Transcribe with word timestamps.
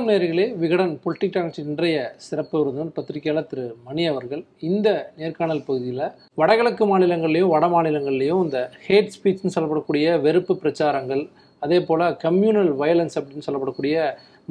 வணக்கம் 0.00 0.18
நேர்களே 0.18 0.44
விகடன் 0.60 0.92
பொலிட்டிக் 1.04 1.58
இன்றைய 1.62 1.96
சிறப்பு 2.26 2.54
விருந்தினர் 2.58 2.94
பத்திரிகையாளர் 2.98 3.48
திரு 3.50 3.64
மணி 3.86 4.02
அவர்கள் 4.10 4.42
இந்த 4.68 4.88
நேர்காணல் 5.18 5.60
பகுதியில் 5.66 6.04
வடகிழக்கு 6.40 6.84
மாநிலங்கள்லேயும் 6.90 7.50
வட 7.54 7.66
மாநிலங்கள்லேயும் 7.74 8.40
இந்த 8.46 8.60
ஹேட் 8.86 9.12
ஸ்பீச்னு 9.16 9.52
சொல்லப்படக்கூடிய 9.56 10.06
வெறுப்பு 10.24 10.54
பிரச்சாரங்கள் 10.62 11.22
அதே 11.66 11.80
போல் 11.88 12.06
கம்யூனல் 12.24 12.72
வயலன்ஸ் 12.80 13.18
அப்படின்னு 13.20 13.46
சொல்லப்படக்கூடிய 13.48 14.06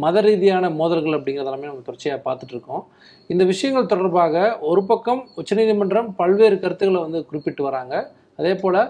மத 0.05 0.23
ரீதியான 0.27 0.69
மோதல்கள் 0.81 1.17
அப்படிங்கிறதெல்லாமே 1.17 1.69
நம்ம 1.71 1.85
தொடர்ச்சியாக 1.89 2.21
பார்த்துட்டு 2.27 2.55
இருக்கோம். 2.57 2.85
இந்த 3.33 3.45
விஷயங்கள் 3.53 3.91
தொடர்பாக 3.93 4.45
ஒரு 4.71 4.83
பக்கம் 4.91 5.23
உச்சநீதிமன்றம் 5.41 6.11
பல்வேறு 6.21 6.57
கருத்துக்களை 6.65 7.01
வந்து 7.07 7.21
குறிப்பிட்டு 7.31 7.63
வராங்க. 7.69 7.95
அதே 8.41 8.55
போல் 8.61 8.81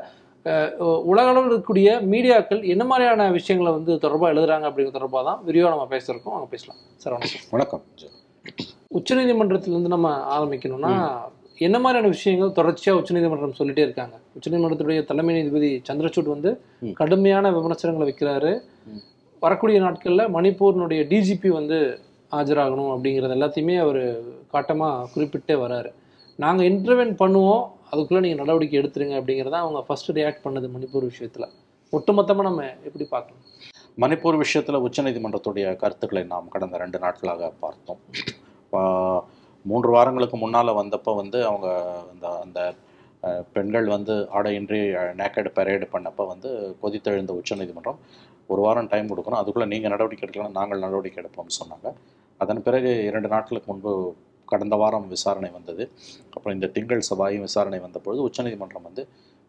உலகளவில் 1.11 1.49
இருக்கக்கூடிய 1.49 1.89
மீடியாக்கள் 2.11 2.61
என்ன 2.63 2.83
மாதிரியான 2.83 3.31
விஷயங்களை 3.31 3.73
வந்து 3.73 3.97
தொடர்பாக 3.97 4.33
எழுதுறாங்க 4.33 4.65
அப்படிங்கிற 4.69 4.91
தொடர்பாக 4.91 5.23
தான் 5.29 5.39
விரிவாக 5.43 5.71
நம்ம 5.75 5.87
பேசுகிறோம் 5.95 6.35
அங்கே 6.37 6.49
பேசலாம். 6.49 6.79
சார் 6.97 7.13
வணக்கம். 7.13 7.43
வணக்கம். 7.49 7.81
உச்சநீதிமன்றத்திலேருந்து 8.97 9.93
நம்ம 9.95 10.11
ஆரம்பிக்கணும்னா 10.37 10.93
என்ன 11.57 11.79
மாதிரியான 11.79 12.07
விஷயங்கள் 12.07 12.51
தொடர்ச்சியாக 12.51 12.99
உச்சநீதிமன்றம் 12.99 13.57
சொல்லிட்டே 13.59 13.83
இருக்காங்க? 13.87 14.15
உச்சநீதிமன்றத்துடைய 14.35 15.05
தலைமை 15.05 15.33
நீதிபதி 15.35 15.81
சந்திரசூட் 15.89 16.33
வந்து. 16.35 16.61
கடுமையான 16.93 17.51
விமர்சனங்களை 17.51 18.05
வைக்கிறாரு. 18.09 18.61
வரக்கூடிய 19.39 19.79
நாட்களில் 19.79 20.31
மணிப்பூரினுடைய 20.35 21.01
டிஜிபி 21.11 21.47
வந்து 21.47 21.99
ஆஜராகணும் 22.31 22.91
அப்படிங்கிறது 22.93 23.35
எல்லாத்தையுமே 23.37 23.77
அவர் 23.77 24.23
காட்டமாக 24.51 25.09
குறிப்பிட்டே 25.15 25.55
வராரு. 25.65 25.91
நாங்கள் 26.35 26.69
இன்டர்வென்ட் 26.71 27.15
பண்ணுவோம் 27.19 27.65
அதுக்குள்ளே 27.91 28.21
நீங்கள் 28.25 28.41
நடவடிக்கை 28.43 28.77
எடுத்துருங்க 28.81 29.15
அப்படிங்கிறத 29.19 29.57
அவங்க 29.63 29.79
ஃபஸ்ட்டு 29.87 30.15
ரியாக்ட் 30.17 30.45
பண்ணது 30.45 30.67
மணிப்பூர் 30.75 31.09
விஷயத்தில். 31.11 31.47
ஒட்டுமொத்தமாக 31.97 32.47
நம்ம 32.49 32.65
எப்படி 32.87 33.05
பார்க்கணும்? 33.15 33.45
மணிப்பூர் 34.03 34.41
விஷயத்தில் 34.43 34.83
உச்சநீதிமன்றத்துடைய 34.87 35.65
கருத்துக்களை 35.83 36.23
நாம் 36.33 36.53
கடந்த 36.55 36.77
ரெண்டு 36.83 36.97
நாட்களாக 37.05 37.49
பார்த்தோம். 37.63 38.01
மூன்று 39.69 39.89
வாரங்களுக்கு 39.95 40.37
முன்னால் 40.43 40.77
வந்தப்போ 40.81 41.11
வந்து 41.21 41.39
அவங்க 41.49 41.67
அந்த 42.11 42.27
அந்த 42.43 42.59
பெண்கள் 43.55 43.87
வந்து 43.95 44.13
ஆடையின்றி 44.37 44.79
நேக்கட் 45.21 45.49
பரேடு 45.57 45.85
பண்ணப்போ 45.93 46.23
வந்து 46.33 46.49
கொதித்தெழுந்த 46.81 47.31
உச்சநீதிமன்றம் 47.39 47.99
ஒரு 48.51 48.61
வாரம் 48.65 48.89
டைம் 48.91 49.09
கொடுக்கணும். 49.11 49.41
அதுக்குள்ளே 49.41 49.67
நீங்கள் 49.73 49.93
நடவடிக்கை 49.93 50.23
எடுக்கலாம் 50.25 50.55
நாங்கள் 50.59 50.83
நடவடிக்கை 50.85 51.19
எடுப்போம்னு 51.23 51.57
சொன்னாங்க. 51.61 51.89
அதன் 52.43 52.65
பிறகு 52.67 52.91
இரண்டு 53.09 53.29
நாட்களுக்கு 53.33 53.69
முன்பு 53.71 53.93
கடந்த 54.51 54.75
வாரம் 54.81 55.07
விசாரணை 55.15 55.49
வந்தது. 55.57 55.83
அப்புறம் 56.35 56.55
இந்த 56.57 56.69
திங்கள் 56.75 57.07
செவ்வாயும் 57.09 57.45
விசாரணை 57.47 57.79
வந்தபொழுது 57.85 58.21
உச்சநீதிமன்றம் 58.27 58.85
வந்து 58.89 59.03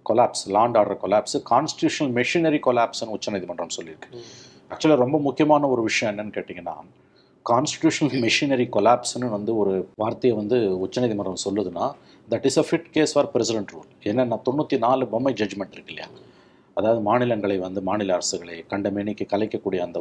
collapse 0.06 0.44
law and 0.56 0.78
order 0.80 1.00
collapse 1.04 1.36
constitutional 1.52 2.12
machinery 2.18 2.60
கொலாப்ஸ்னு 2.68 3.14
உச்சநீதிமன்றம் 3.16 3.74
சொல்லியிருக்கு. 3.76 4.10
ஆக்சுவலாக 4.72 5.00
ரொம்ப 5.04 5.18
முக்கியமான 5.28 5.68
ஒரு 5.74 5.82
விஷயம் 5.88 6.10
என்னன்னு 6.12 6.34
கேட்டிங்கன்னா 6.38 6.76
கான்ஸ்டியூஷனல் 7.46 8.16
மெஷினரி 8.24 8.66
கொலாப்ஸ்னு 8.76 9.28
வந்து 9.36 9.52
ஒரு 9.60 9.74
வார்த்தையை 10.02 10.34
வந்து 10.40 10.56
உச்சநீதிமன்றம் 10.86 11.44
சொல்லுதுன்னா 11.44 11.86
that 12.32 12.46
is 12.48 12.58
a 12.62 12.64
fit 12.68 12.90
case 12.96 13.14
for 13.14 13.30
president 13.34 13.72
rule 13.74 13.88
என்னென்னா 14.10 14.38
தொண்ணூற்றி 14.48 14.78
நாலு 14.86 15.06
பொம்மை 15.14 15.32
ஜட்ஜ்மெண்ட் 15.40 15.74
இருக்கு 15.76 15.92
இல்லையா? 15.94 16.08
அதாவது 16.76 17.00
மாநிலங்களை 17.08 17.56
வந்து 17.66 17.80
மாநில 17.88 18.12
அரசுகளை 18.18 18.56
கண்டமேனிக்கு 18.72 19.24
கலைக்கக்கூடிய 19.32 19.80
அந்த 19.86 19.98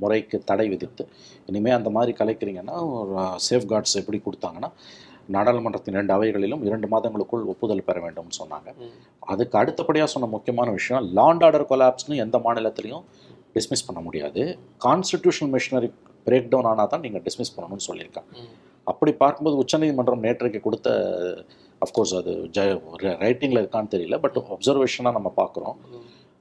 முறைக்கு 0.00 0.36
தடை 0.50 0.66
விதித்து. 0.74 1.04
இனிமேல் 1.50 1.76
அந்த 1.78 1.90
மாதிரி 1.96 2.14
கலைக்கிறீங்கன்னா 2.20 2.76
சேஃப் 3.48 3.68
கார்ட்ஸ் 3.72 3.98
எப்படி 4.02 4.20
கொடுத்தாங்கன்னா 4.26 4.70
நாடாளுமன்றத்தின் 5.34 5.96
இரண்டு 5.96 6.14
அவைகளிலும் 6.16 6.64
இரண்டு 6.68 6.86
மாதங்களுக்குள் 6.92 7.46
ஒப்புதல் 7.52 7.86
பெற 7.88 7.96
வேண்டும்னு 8.04 8.38
சொன்னாங்க. 8.40 8.68
அதுக்கு 9.32 9.56
அடுத்தபடியாக 9.60 10.10
சொன்ன 10.14 10.30
முக்கியமான 10.34 10.68
விஷயம் 10.78 11.06
லாண்ட் 11.18 11.44
ஆர்டர் 11.46 11.68
கொலாப்ஸ்னு 11.70 12.20
எந்த 12.24 12.38
மாநிலத்திலையும் 12.46 13.04
டிஸ்மிஸ் 13.56 13.86
பண்ண 13.88 14.00
முடியாது. 14.06 14.42
கான்ஸ்டிடியூஷனல் 14.86 15.52
மிஷினரி 15.56 15.88
பிரேக் 16.26 16.50
டவுன் 16.52 16.68
ஆனால் 16.70 16.90
தான் 16.92 17.04
நீங்கள் 17.06 17.24
டிஸ்மிஸ் 17.26 17.54
பண்ணணும்னு 17.56 17.88
சொல்லியிருக்காங்க. 17.90 18.32
அப்படி 18.90 19.12
பார்க்கும்போது 19.22 19.56
உச்சநீதிமன்றம் 19.62 20.24
நேற்றைக்கு 20.26 20.60
கொடுத்த 20.66 20.88
அஃப்கோர்ஸ் 21.84 22.12
அது 22.18 22.32
ஜ 22.56 22.60
ரைட்டிங்கில் 23.24 23.60
இருக்கான்னு 23.62 23.92
தெரியல 23.94 24.18
பட் 24.24 24.38
அப்சர்வேஷனாக 24.54 25.16
நம்ம 25.18 25.30
பார்க்குறோம். 25.40 25.76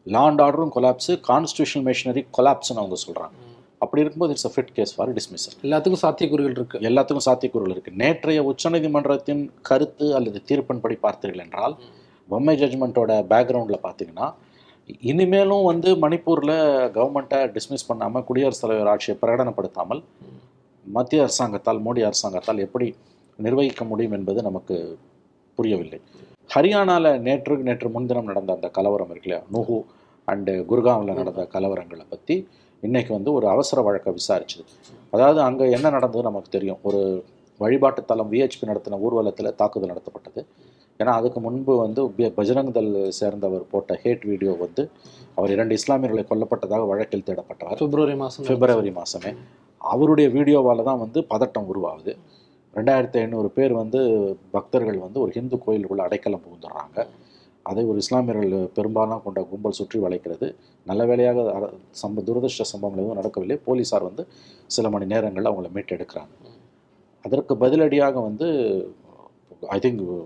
லாண்ட் 0.05 0.41
ஆர்டரும் 0.45 0.71
கொலாப்ஸு 0.75 1.13
கான்ஸ்டியூஷனல் 1.29 1.85
மிஷினரி 1.89 2.21
கொலாப்ஸ்னு 2.37 2.81
அவங்க 2.81 2.97
சொல்கிறாங்க 3.05 3.35
அப்படி 3.83 4.01
இருக்கும்போது 4.03 4.33
it's 4.35 4.47
a 4.49 4.51
fit 4.53 4.71
case 4.77 4.93
for 4.95 5.11
dismissal 5.17 5.55
எல்லாத்துக்கும் 5.65 6.03
சாத்தியக்கூறுகள் 6.03 6.55
இருக்கு. 6.57 6.77
எல்லாத்துக்கும் 6.89 7.25
சாத்தியக்கூறுகள் 7.27 7.73
இருக்குது 7.75 7.99
நேற்றைய 8.01 8.41
உச்சநீதிமன்றத்தின் 8.51 9.43
கருத்து 9.69 10.07
அல்லது 10.17 10.41
தீர்ப்பின்படி 10.49 10.97
பார்த்தீர்கள் 11.05 11.43
என்றால் 11.45 11.75
பொம்மை 12.29 12.55
ஜட்ஜ்மெண்ட்டோட 12.61 13.11
பேக்ரவுண்டில் 13.31 13.83
பார்த்தீங்கன்னா 13.87 14.27
இனிமேலும் 15.11 15.65
வந்து 15.71 15.89
மணிப்பூரில் 16.03 16.55
கவர்மெண்ட்டை 16.97 17.39
டிஸ்மிஸ் 17.55 17.87
பண்ணாமல் 17.89 18.25
குடியரசுத் 18.29 18.65
தலைவர் 18.65 18.91
ஆட்சியை 18.93 19.15
பிரகடனப்படுத்தாமல் 19.21 20.01
மத்திய 20.85 21.25
அரசாங்கத்தால் 21.25 21.83
மோடி 21.85 22.01
அரசாங்கத்தால் 22.09 22.63
எப்படி 22.65 22.87
நிர்வகிக்க 23.39 23.83
முடியும் 23.91 24.15
என்பது 24.17 24.41
நமக்கு 24.49 24.75
புரியவில்லை. 25.57 25.99
ஹரியானாவில் 26.53 27.19
நேற்று 27.19 27.57
நேற்று 27.57 27.89
முன்தினம் 27.89 28.23
நடந்த 28.23 28.53
அந்த 28.53 28.67
கலவரம் 28.67 29.09
இருக்கு 29.09 29.29
இல்லையா? 29.29 29.47
நுஹு 29.53 29.83
அண்டு 30.31 30.65
குர்காவில் 30.65 31.13
நடந்த 31.13 31.47
கலவரங்களை 31.53 32.05
பற்றி 32.09 32.47
இன்னைக்கு 32.81 33.13
வந்து 33.13 33.33
ஒரு 33.33 33.47
அவசர 33.47 33.81
வழக்கை 33.81 34.13
விசாரிச்சது 34.13 34.65
அதாவது 35.11 35.41
அங்கே 35.41 35.71
என்ன 35.71 35.89
நடந்தது 35.89 36.23
நமக்கு 36.23 36.49
தெரியும். 36.49 36.77
ஒரு 36.81 37.23
வழிபாட்டு 37.57 38.05
தலம் 38.05 38.31
விஹெச்பி 38.31 38.65
நடத்தின 38.65 38.99
ஊர்வலத்தில் 38.99 39.55
தாக்குதல் 39.55 39.89
நடத்தப்பட்டது. 39.89 40.45
ஏன்னா 40.97 41.05
அதுக்கு 41.05 41.39
முன்பு 41.39 41.77
வந்து 41.77 42.05
பி- 42.05 42.31
பஜ்ரங் 42.37 42.71
தள் 42.71 43.11
சேர்ந்தவர் 43.11 43.67
போட்ட 43.67 43.99
ஹேட் 44.03 44.25
வீடியோ 44.25 44.55
வந்து 44.59 44.89
அவர் 45.35 45.51
இரண்டு 45.51 45.75
இஸ்லாமியர்களை 45.75 46.25
கொல்லப்பட்டதாக 46.29 46.87
வழக்கில் 46.87 47.23
தேடப்பட்டவர். 47.25 47.77
பிப்ரவரி 47.77 48.15
மாதம் 48.15 48.45
பிப்ரவரி 48.45 48.89
மாதமே 48.89 49.35
அவருடைய 49.77 50.29
வீடியோவால் 50.29 50.83
தான் 50.83 50.99
வந்து 50.99 51.21
பதட்டம் 51.21 51.65
உருவாகுது. 51.73 52.17
ரெண்டாயிரத்தி 52.75 53.17
ஐநூறு 53.17 53.49
பேர் 53.49 53.73
வந்து 53.73 54.37
பக்தர்கள் 54.51 54.97
வந்து 54.97 55.19
ஒரு 55.19 55.31
ஹிந்து 55.31 55.57
கோயிலுக்குள்ள 55.67 55.97
அடைக்கலம் 55.97 56.41
புகுந்துடுறாங்க. 56.41 57.07
அதை 57.61 57.83
ஒரு 57.83 57.97
இஸ்லாமியர்கள் 57.97 58.69
பெரும்பாலும் 58.73 59.21
கொண்ட 59.23 59.43
கும்பல் 59.43 59.71
சுற்றி 59.71 59.99
வளைக்கிறது. 59.99 60.55
நல்ல 60.85 61.05
வேளையாக 61.05 61.41
அர- 61.41 61.73
சம்ப 61.73 62.21
துரதிருஷ்ட 62.25 62.61
சம்பவங்கள் 62.61 63.05
எதுவும் 63.05 63.15
நடக்கவில்லை. 63.15 63.59
போலீஸார் 63.65 64.03
வந்து 64.03 64.27
சில 64.67 64.89
மணி 64.89 65.05
நேரங்களில் 65.05 65.51
அவங்கள 65.51 65.77
மீட்டெடுக்கிறாங்க. 65.77 66.49
அதற்கு 67.23 67.55
பதிலடியாக 67.55 68.13
வந்து 68.13 68.45
ஐ 69.67 69.79
திங்க் 69.79 70.25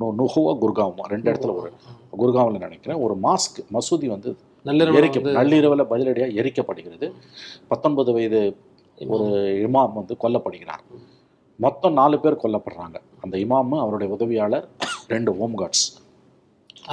நுஹுவா 0.00 0.58
குர்காவும் 0.60 1.02
ரெண்டு 1.02 1.32
இடத்துல 1.32 1.54
ஒரு 1.54 1.72
குர்காவில் 2.18 2.58
நினைக்கிறேன். 2.58 3.02
ஒரு 3.02 3.16
மாஸ்க் 3.22 3.66
மசூதி 3.72 4.06
வந்து 4.06 4.36
எரிக்க 4.64 5.32
நள்ளிரவில் 5.32 5.84
பதிலடியாக 5.84 6.34
எரிக்கப்படுகிறது. 6.34 7.12
பத்தொன்பது 7.68 8.12
வயது 8.12 8.56
ஒரு 9.08 9.24
இமாம் 9.70 9.92
வந்து 9.92 10.16
கொல்லப்படுகிறார். 10.22 10.84
மொத்தம் 11.64 11.96
நாலு 12.00 12.16
பேர் 12.22 12.42
கொல்லப்படுறாங்க. 12.42 12.96
அந்த 13.24 13.34
இமாமு 13.44 13.76
அவருடைய 13.84 14.08
உதவியாளர் 14.16 14.66
ரெண்டு 15.12 15.30
ஹோம் 15.38 15.56
கார்ட்ஸ் 15.60 15.86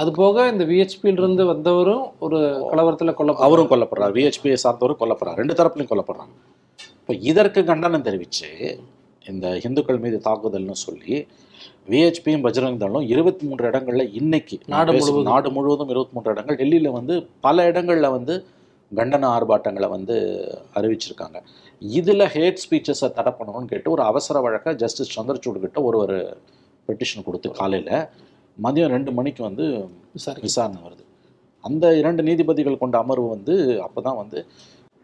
அது 0.00 0.10
போக 0.18 0.46
இந்த 0.52 0.64
விஹெச்பியில 0.70 1.20
இருந்து 1.22 1.44
வந்தவரும் 1.50 2.04
ஒரு 2.24 2.38
கலவரத்துல 2.72 3.12
கொல்ல 3.18 3.34
அவரும் 3.46 3.70
கொல்லப்படுறார். 3.72 4.12
விஹெச்பியை 4.18 4.56
சார்ந்தவரும் 4.64 5.00
கொல்லப்படுறார். 5.02 5.38
ரெண்டு 5.40 5.56
தரப்புலையும் 5.60 5.90
கொல்லப்படுறாங்க. 5.92 6.34
இப்போ 7.00 7.14
இதற்கு 7.30 7.60
கண்டனம் 7.70 8.06
தெரிவித்து 8.08 8.50
இந்த 9.30 9.46
இந்துக்கள் 9.66 10.02
மீது 10.04 10.18
தாக்குதல்னு 10.26 10.76
சொல்லி 10.86 11.14
விஹெச்பியும் 11.92 12.44
பஜ்ரங் 12.46 12.78
தளும் 12.82 13.06
இருபத்தி 13.14 13.44
மூன்று 13.48 13.64
இடங்கள்ல 13.70 14.04
இன்னைக்கு 14.20 14.56
நாடு 14.74 14.92
முழுவதும். 14.92 15.28
நாடு 15.32 15.48
முழுவதும் 15.56 15.90
இருபத்தி 15.94 16.14
மூன்று 16.16 16.32
இடங்கள். 16.34 16.58
டெல்லியில் 16.60 16.96
வந்து 16.98 17.14
பல 17.46 17.66
இடங்கள்ல 17.70 18.10
வந்து 18.16 18.34
கண்டன 18.92 19.28
ஆர்ப்பாட்டங்களை 19.36 19.88
வந்து 19.96 20.16
அறிவிச்சிருக்காங்க. 20.78 21.38
இதில் 21.82 22.26
ஹேட் 22.34 22.62
ஸ்பீச்சஸை 22.64 23.08
தடை 23.18 23.32
பண்ணணும்னு 23.38 23.70
கேட்டு 23.72 23.92
ஒரு 23.96 24.02
அவசர 24.10 24.40
வழக்கை 24.46 24.72
ஜஸ்டிஸ் 24.82 25.14
சந்திரசூட் 25.16 25.60
கிட்ட 25.64 25.80
ஒரு 25.88 25.98
ஒரு 26.04 26.16
பெட்டிஷன் 26.88 27.26
கொடுத்து 27.26 27.48
காலையில் 27.60 27.92
மதியம் 28.58 28.92
ரெண்டு 28.96 29.10
மணிக்கு 29.18 29.42
வந்து 29.48 29.64
விசாரி 30.16 30.40
விசாரணை 30.46 30.80
வருது. 30.86 31.04
அந்த 31.64 31.84
இரண்டு 32.00 32.22
நீதிபதிகள் 32.28 32.82
கொண்ட 32.82 32.96
அமர்வு 33.04 33.26
வந்து 33.34 33.54
அப்போ 33.86 34.00
தான் 34.06 34.18
வந்து 34.22 34.38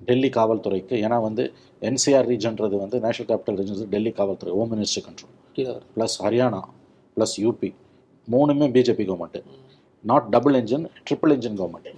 டெல்லி 0.09 0.29
காவல்துறைக்கு 0.37 0.95
ஏன்னா 1.05 1.19
வந்து 1.27 1.45
என்சிஆர் 1.89 2.29
ரீஜன்றது 2.33 2.77
வந்து 2.85 2.97
நேஷனல் 3.05 3.29
கேபிட்டல் 3.31 3.59
ரீஜன்ஸ் 3.61 3.85
டெல்லி 3.95 4.13
காவல்துறை 4.19 4.53
home 4.59 4.73
minister 4.75 5.05
control. 5.07 5.35
Plus 5.97 6.17
Haryana 6.25 6.63
plus 7.17 7.37
UP 7.45 7.71
மூணுமே 8.29 8.67
BJP 8.77 9.05
government 9.11 9.43
not 10.05 10.27
double 10.35 10.57
engine 10.61 10.87
triple 11.09 11.35
engine 11.37 11.59
government 11.61 11.91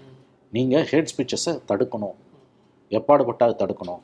நீங்கள் 0.57 0.87
ஹேட் 0.91 1.11
ஸ்பீச்சஸை 1.13 1.55
தடுக்கணும். 1.71 2.17
எப்பாடுபட்டா 2.99 3.47
அது 3.49 3.57
தடுக்கணும். 3.63 4.03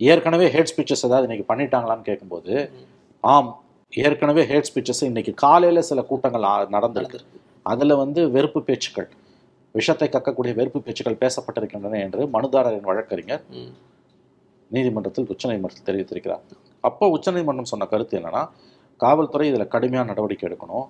ஏற்கனவே 0.00 0.46
ஹேட் 0.54 0.70
ஸ்பீச்சஸ் 0.72 1.06
ஏதாவது 1.08 1.26
இன்னைக்கு 1.28 1.46
பண்ணிட்டாங்களான்னு 1.52 2.04
கேட்கும்போது 2.08 2.52
ஆம் 3.24 3.50
ஏற்கனவே 3.92 4.42
ஹேட் 4.50 4.68
ஸ்பீச்சஸ் 4.68 5.02
இன்னைக்கு 5.10 5.32
காலையில் 5.44 5.86
சில 5.90 6.00
கூட்டங்கள் 6.10 6.46
நடந்திருக்கு. 6.76 7.20
அதில் 7.72 8.00
வந்து 8.02 8.20
வெறுப்பு 8.34 8.60
பேச்சுக்கள் 8.68 9.08
விஷத்தை 9.74 10.06
கக்கக்கூடிய 10.12 10.52
வெறுப்பு 10.58 10.80
பேச்சுக்கள் 10.84 11.18
பேசப்பட்டிருக்கின்றன 11.22 11.98
என்று 12.04 12.22
மனுதாரரின் 12.34 12.88
வழக்கறிஞர். 12.90 13.42
நீதிமன்றத்தில் 14.70 15.28
உச்சநீதிமன்றத்தில் 15.34 15.88
தெரிவித்திருக்கிறார். 15.88 16.44
அப்போ 16.88 17.04
உச்சநீதிமன்றம் 17.16 17.70
சொன்ன 17.72 17.86
கருத்து 17.92 18.16
என்னன்னா 18.18 18.42
காவல்துறை 19.04 19.46
இதில் 19.50 19.72
கடுமையான 19.74 20.08
நடவடிக்கை 20.12 20.44
எடுக்கணும். 20.48 20.86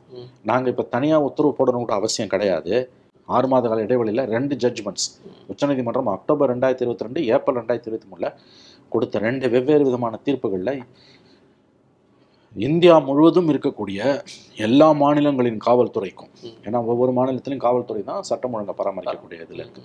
நாங்கள் 0.50 0.72
இப்போ 0.72 0.84
தனியாக 0.94 1.26
உத்தரவு 1.28 1.56
போடணும் 1.58 1.84
கூட 1.84 1.94
அவசியம் 2.00 2.32
கிடையாது. 2.34 2.74
ஆறு 3.28 3.46
மாத 3.52 3.68
கால 3.70 3.84
இடைவெளியில் 3.86 4.24
ரெண்டு 4.34 4.54
ஜட்ஜ்மெண்ட்ஸ் 4.62 5.06
உச்சநீதிமன்றம் 5.52 6.10
அக்டோபர் 6.14 6.50
ரெண்டாயிரத்தி 6.52 6.84
இருபத்தி 6.84 7.06
ரெண்டு 7.06 7.22
ஏப்ரல் 7.34 7.58
ரெண்டாயிரத்தி 7.60 7.90
இருபத்தி 7.90 8.08
மூணில் 8.12 8.30
கொடுத்த 8.92 9.18
ரெண்டு 9.26 9.46
வெவ்வேறு 9.54 9.84
விதமான 9.88 10.20
தீர்ப்புகளில் 10.26 10.74
இந்தியா 12.56 12.94
முழுவதும் 13.08 13.50
இருக்கக்கூடிய 13.52 14.00
எல்லா 14.66 14.86
மாநிலங்களின் 15.02 15.58
காவல்துறைக்கும் 15.66 16.30
ஏன்னா 16.66 16.78
ஒவ்வொரு 16.92 17.12
மாநிலத்திலும் 17.18 17.64
காவல்துறை 17.66 18.02
தான் 18.10 18.26
சட்டம் 18.28 18.54
ஒழுங்கை 18.56 18.74
பராமரிக்கக்கூடிய 18.78 19.44
இதில் 19.44 19.62
இருக்கு. 19.64 19.82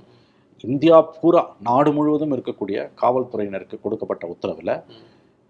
இந்தியா 0.64 0.98
பூரா 1.18 1.42
நாடு 1.68 1.92
முழுவதும் 1.98 2.34
இருக்கக்கூடிய 2.36 2.78
காவல்துறையினருக்கு 3.02 3.78
கொடுக்கப்பட்ட 3.86 4.26
உத்தரவில் 4.34 4.74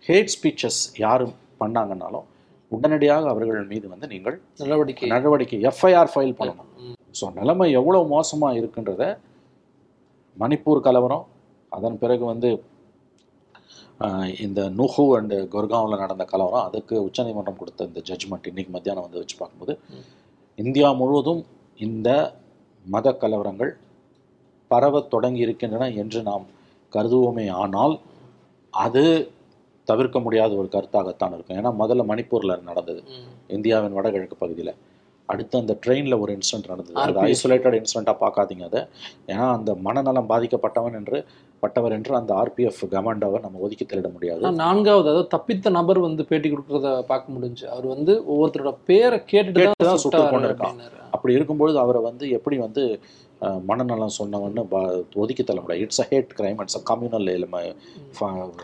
ஹேட் 0.08 0.34
ஸ்பீச்சஸ் 0.36 0.82
யாரும் 1.04 1.36
பண்ணாங்கன்னாலும் 1.62 2.26
உடனடியாக 2.72 3.30
அவர்கள் 3.34 3.72
மீது 3.74 3.86
வந்து 3.94 4.08
நீங்கள் 4.14 4.38
நடவடிக்கை. 4.64 5.10
நடவடிக்கை 5.16 5.60
எஃப்ஐஆர் 5.72 6.12
ஃபைல் 6.14 6.36
பண்ணணும். 6.40 6.70
ஸோ 7.14 7.26
நிலைமை 7.40 7.68
எவ்வளோ 7.80 8.00
மோசமாக 8.14 8.60
இருக்குன்றத 8.60 9.04
மணிப்பூர் 10.38 10.86
கலவரம் 10.88 11.26
அதன் 11.72 12.00
பிறகு 12.04 12.24
வந்து 12.32 12.50
இந்த 14.46 14.62
நுஹு 14.78 15.04
அண்டு 15.18 15.38
குர்காவில் 15.54 16.02
நடந்த 16.04 16.24
கலவரம் 16.32 16.66
அதுக்கு 16.68 16.96
உச்சநீதிமன்றம் 17.08 17.60
கொடுத்த 17.60 17.88
இந்த 17.90 18.02
ஜட்ஜ்மெண்ட் 18.10 18.50
இன்னைக்கு 18.52 18.72
மத்தியானம் 18.76 19.06
வந்து 19.06 19.22
வச்சு 19.22 19.36
பார்க்கும்போது. 19.42 19.74
இந்தியா 20.58 20.88
முழுவதும் 21.02 21.42
இந்த 21.80 22.10
மத 22.86 23.14
கலவரங்கள் 23.22 23.72
பரவத் 24.72 25.12
தொடங்கி 25.14 25.42
இருக்கின்றன 25.46 25.88
என்று 26.02 26.20
நாம் 26.30 26.46
கருதுவோமே 26.94 27.46
ஆனால் 27.64 27.96
அது 28.74 29.04
தவிர்க்க 29.88 30.18
முடியாத 30.26 30.52
ஒரு 30.62 30.68
கருத்தாகத்தான் 30.76 31.34
இருக்கும் 31.36 31.60
ஏன்னா 31.60 31.72
முதல்ல 31.82 32.04
மணிப்பூரில் 32.12 32.66
நடந்தது. 32.70 33.02
இந்தியாவின் 33.58 33.98
வடகிழக்கு 33.98 34.38
பகுதியில் 34.44 34.74
அடுத்து 35.30 35.56
அந்த 35.62 35.74
ட்ரெயினில் 35.84 36.20
ஒரு 36.24 36.32
இன்சிடென்ட் 36.38 36.70
நடந்தது. 36.72 36.96
அது. 37.04 37.20
ஐசோலேட்டட் 37.32 37.78
இன்சிடெண்ட்டாக 37.80 38.18
பார்க்காதீங்க 38.24 38.66
அதை. 38.70 38.82
ஏன்னா 39.32 39.46
அந்த 39.58 39.72
மனநலம் 39.88 40.30
பாதிக்கப்பட்டவன் 40.34 40.98
என்று 41.00 41.18
பட்டவர் 41.64 41.96
என்று 41.98 42.14
அந்த 42.20 42.32
ஆர்பிஎஃப் 42.42 42.82
கமாண்டோவை 42.94 43.40
நம்ம 43.44 43.60
ஒதுக்கி 43.66 43.86
தள்ளிட 43.86 44.10
முடியாது. 44.16 44.42
நான்காவது 44.64 45.10
அதாவது 45.12 45.28
தப்பித்த 45.36 45.70
நபர் 45.78 46.00
வந்து 46.08 46.24
பேட்டி 46.30 46.48
கொடுக்கறத 46.50 46.90
பார்க்க 47.12 47.36
முடிஞ்சு. 47.36 47.66
அவர் 47.74 47.88
வந்து 47.96 48.14
ஒவ்வொருத்தரோட 48.34 48.74
பேரை 48.90 49.20
கேட்டுட்டு 49.34 49.62
கேட்டு 49.62 49.90
தான் 49.90 50.02
சுட்டு 50.06 50.24
கொண்டிருக்கான். 50.34 50.80
அப்படி 51.16 51.38
இருக்கும்பொழுது 51.38 51.80
அவரை 51.86 52.02
வந்து 52.10 52.26
எப்படி 52.40 52.58
வந்து 52.66 52.84
மனநலம் 53.70 54.18
சொன்னவன்னு 54.18 54.62
ஒதுக்கி 55.22 55.44
தள்ள 55.44 55.60
முடியாது. 55.62 55.84
It's 55.86 56.02
a 56.04 56.06
hate 56.12 56.30
crime 56.40 56.60
it's 56.64 56.78
a 56.80 56.84
communal 56.92 57.32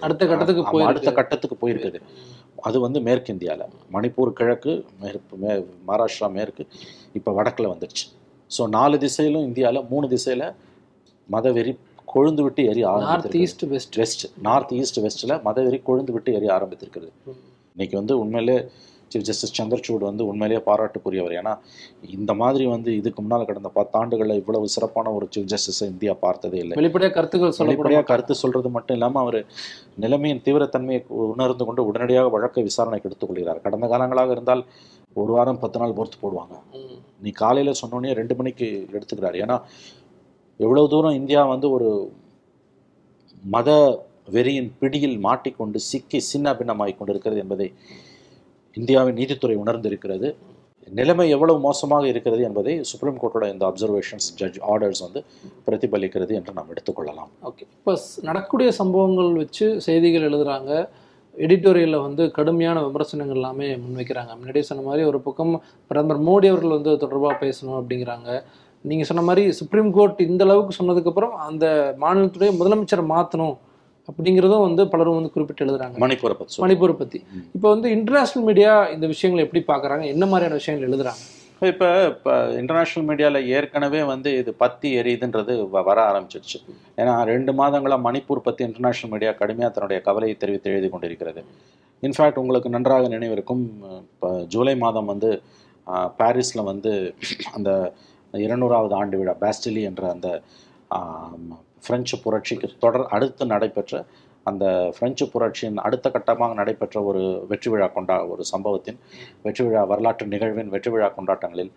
அடுத்த 0.06 0.23
கட்டத்துக்கு. 0.31 0.83
அடுத்த 0.91 1.11
கட்டத்துக்கு 1.19 1.57
போயிருக்குது 1.63 2.00
அது 2.61 2.77
வந்து 2.79 3.00
மேற்கு 3.01 3.29
இந்தியாவில் 3.33 3.75
மணிப்பூர் 3.91 4.31
கிழக்கு 4.33 4.73
மேற்கு 5.01 5.38
மே 5.41 5.51
மகாராஷ்டிரா 5.88 6.27
மேற்கு 6.29 6.63
இப்போ 7.15 7.31
வடக்கில் 7.38 7.71
வந்துடுச்சு 7.71 8.06
ஸோ 8.51 8.63
நாலு 8.69 8.97
திசையிலும் 8.97 9.45
இந்தியாவில் 9.45 9.88
மூணு 9.89 10.07
திசையில் 10.07 10.47
மதவெறி 11.29 11.73
கொழுந்து 12.07 12.44
விட்டு 12.45 12.61
எரிய 12.69 12.91
north 13.03 13.35
east 13.35 13.63
west 13.65 13.97
west 13.97 14.23
north 14.41 14.71
east 14.73 15.00
வெஸ்ட்டில் 15.03 15.35
மதவெறி 15.44 15.79
கொழுந்து 15.83 16.13
விட்டு 16.15 16.29
எரிய 16.33 16.51
ஆரம்பித்திருக்கிறது 16.56 17.11
இன்னைக்கு 17.75 17.95
வந்து 17.97 18.13
உண்மையிலே 18.19 18.57
சீஃப் 19.11 19.25
ஜஸ்டிஸ் 19.29 19.53
சந்திரசூட் 19.57 20.03
வந்து 20.09 20.23
உண்மையிலேயே 20.31 20.61
பாராட்டுக்குரியவர். 20.69 21.35
ஏன்னா 21.39 21.53
இந்த 22.17 22.33
மாதிரி 22.41 22.65
வந்து 22.73 22.89
இதுக்கு 23.00 23.19
முன்னால் 23.23 23.47
கடந்த 23.50 23.71
பத்தாண்டுகளில் 23.79 24.39
இவ்வளவு 24.41 24.73
சிறப்பான 24.75 25.13
ஒரு 25.17 25.27
சீஃப் 25.35 25.50
ஜஸ்டிஸை 25.53 25.88
இந்தியா 25.94 26.15
பார்த்ததே 26.25 26.59
இல்லை. 26.63 26.77
வெளிப்படையா 26.81 27.11
கருத்துக்கள் 27.17 27.56
வெளிப்படையாக 27.69 28.07
கருத்து 28.11 28.35
சொல்றது 28.44 28.71
மட்டும் 28.77 28.97
இல்லாமல் 29.00 29.23
அவர் 29.25 29.39
நிலைமையின் 30.06 30.44
தீவிரத்தன்மையை 30.47 31.01
உணர்ந்து 31.33 31.67
கொண்டு 31.69 31.88
உடனடியாக 31.91 32.33
வழக்கை 32.35 32.63
விசாரணைக்கு 32.69 33.09
எடுத்துக்கொள்கிறார். 33.11 33.61
கடந்த 33.67 33.88
காலங்களாக 33.94 34.35
இருந்தால் 34.38 34.63
ஒரு 35.19 35.31
வாரம் 35.35 35.61
பத்து 35.61 35.77
நாள் 35.81 35.95
பொறுத்து 35.97 36.17
போடுவாங்க. 36.23 36.56
நீ 37.23 37.29
காலையில் 37.44 37.79
சொன்னோடனே 37.81 38.11
ரெண்டு 38.19 38.33
மணிக்கு 38.39 38.67
எடுத்துக்கிறார். 38.97 39.38
ஏன்னா 39.44 39.57
எவ்வளோ 40.65 40.83
தூரம் 40.94 41.17
இந்தியா 41.21 41.41
வந்து 41.53 41.67
ஒரு 41.77 41.89
மத 43.53 43.69
வெறியின் 44.35 44.69
பிடியில் 44.79 45.17
மாட்டிக்கொண்டு 45.25 45.77
சிக்கி 45.89 46.19
சின்ன 46.31 46.53
பின்னமாகிக் 46.59 46.97
கொண்டிருக்கிறது 46.97 47.39
என்பதை 47.44 47.67
இந்தியாவின் 48.80 49.20
நீதித்துறை 49.20 49.58
உணர்ந்திருக்கிறது. 49.64 50.30
நிலைமை 50.98 51.26
எவ்வளவு 51.36 51.60
மோசமாக 51.66 52.06
இருக்கிறது 52.12 52.42
என்பதை 52.48 52.74
சுப்ரீம் 52.92 53.18
கோர்ட்டோட 53.22 53.48
இந்த 53.54 53.64
அப்சர்வேஷன்ஸ் 53.70 54.28
ஜட்ஜ் 54.40 54.60
ஆர்டர்ஸ் 54.72 55.02
வந்து 55.06 55.20
பிரதிபலிக்கிறது 55.66 56.34
என்று 56.40 56.56
நாம் 56.58 56.72
எடுத்துக்கொள்ளலாம். 56.74 57.30
ஓகே 57.50 57.64
இப்போ 57.76 57.94
நடக்கக்கூடிய 58.30 58.70
சம்பவங்கள் 58.80 59.31
வச்சு 59.44 59.68
செய்திகள் 59.88 60.28
எழுதுகிறாங்க 60.30 60.72
எடிட்டோரியலில் 61.36 62.04
வந்து 62.06 62.24
கடுமையான 62.38 62.78
விமர்சனங்கள் 62.88 63.40
எல்லாமே 63.40 63.68
முன்வைக்கிறாங்க. 63.84 64.31
முன்னாடியே 64.40 64.66
சொன்ன 64.70 64.86
மாதிரி 64.88 65.04
ஒரு 65.10 65.20
பக்கம் 65.28 65.54
பிரதமர் 65.90 66.26
மோடி 66.30 66.48
அவர்கள் 66.52 66.78
வந்து 66.78 66.94
தொடர்பாக 67.04 67.36
பேசணும் 67.44 67.78
அப்படிங்கிறாங்க. 67.80 68.30
நீங்கள் 68.86 69.10
சொன்ன 69.10 69.24
மாதிரி 69.28 69.44
சுப்ரீம் 69.60 69.92
கோர்ட் 69.98 70.20
இந்த 70.30 70.44
அளவுக்கு 70.48 70.78
சொன்னதுக்கப்புறம் 70.80 71.34
அந்த 71.48 71.66
மாநிலத்துடைய 72.04 72.52
முதலமைச்சரை 72.60 73.06
மாற்றணும் 73.14 73.56
அப்படிங்கிறதும் 74.09 74.65
வந்து 74.67 74.83
பலரும் 74.94 75.17
வந்து 75.19 75.33
குறிப்பிட்டு 75.33 75.65
எழுதுறாங்க. 75.65 75.95
மணிப்பூரை 76.06 76.35
பற்றி. 76.39 76.57
மணிப்பூரை 76.63 76.95
பற்றி. 77.01 77.19
இப்போ 77.56 77.67
வந்து 77.73 77.89
இன்டர்நேஷ்னல் 77.97 78.47
மீடியா 78.50 78.71
இந்த 78.95 79.07
விஷயங்களை 79.13 79.44
எப்படி 79.45 79.61
பார்க்குறாங்க? 79.71 80.06
என்ன 80.13 80.25
மாதிரியான 80.31 80.57
விஷயங்கள் 80.61 80.89
எழுதுறாங்க? 80.89 81.21
இப்போ 81.69 81.88
இப்போ 82.11 82.33
இன்டர்நேஷ்னல் 82.59 83.06
மீடியாவில் 83.07 83.47
ஏற்கனவே 83.56 84.01
வந்து 84.11 84.29
இது 84.41 84.51
பத்தி 84.63 84.89
எரியுதுன்றது 85.00 85.53
வர 85.88 85.97
ஆரம்பிச்சிருச்சு. 86.09 86.59
ஏன்னா 87.01 87.13
ரெண்டு 87.31 87.51
மாதங்களாக 87.61 88.06
மணிப்பூர் 88.07 88.45
பற்றி 88.45 88.61
இன்டர்நேஷ்னல் 88.67 89.11
மீடியா 89.13 89.31
கடுமையாக 89.41 89.71
தன்னுடைய 89.77 90.00
கவலையை 90.07 90.35
தெரிவித்து 90.44 90.71
எழுதி 90.73 90.89
கொண்டிருக்கிறது. 90.94 91.41
இன்ஃபேக்ட் 92.07 92.41
உங்களுக்கு 92.44 92.69
நன்றாக 92.75 93.07
நினைவிருக்கும் 93.15 93.63
இப்போ 94.13 94.29
ஜூலை 94.53 94.75
மாதம் 94.85 95.09
வந்து 95.13 95.31
பாரிஸில் 96.19 96.67
வந்து 96.71 96.91
அந்த 97.57 97.69
இருநூறாவது 98.33 98.95
ஆண்டு 99.01 99.19
விழா 99.19 99.33
பாஸ்டிலி 99.44 99.83
என்ற 99.89 100.03
அந்த 100.15 100.29
பிரெஞ்சு 101.86 102.18
புரட்சிக்கு 102.26 102.68
தொடர் 102.84 103.06
அடுத்து 103.16 103.46
நடைபெற்ற 103.54 104.02
அந்த 104.46 104.66
பிரெஞ்சு 104.98 105.26
புரட்சியின் 105.34 105.80
அடுத்த 105.88 106.08
கட்டமாக 106.16 106.54
நடைபெற்ற 106.60 106.98
ஒரு 107.10 107.22
வெற்றி 107.50 107.70
விழா 107.72 107.88
கொண்டா 107.96 108.18
ஒரு 108.34 108.44
சம்பவத்தின் 108.52 109.00
வெற்றி 109.46 109.64
விழா 109.66 109.81
வரலாற்று 109.92 110.28
நிகழ்வின் 110.34 110.72
வெற்றி 110.76 110.92
விழா 110.94 111.10
கொண்டாட்டங்களில் 111.18 111.72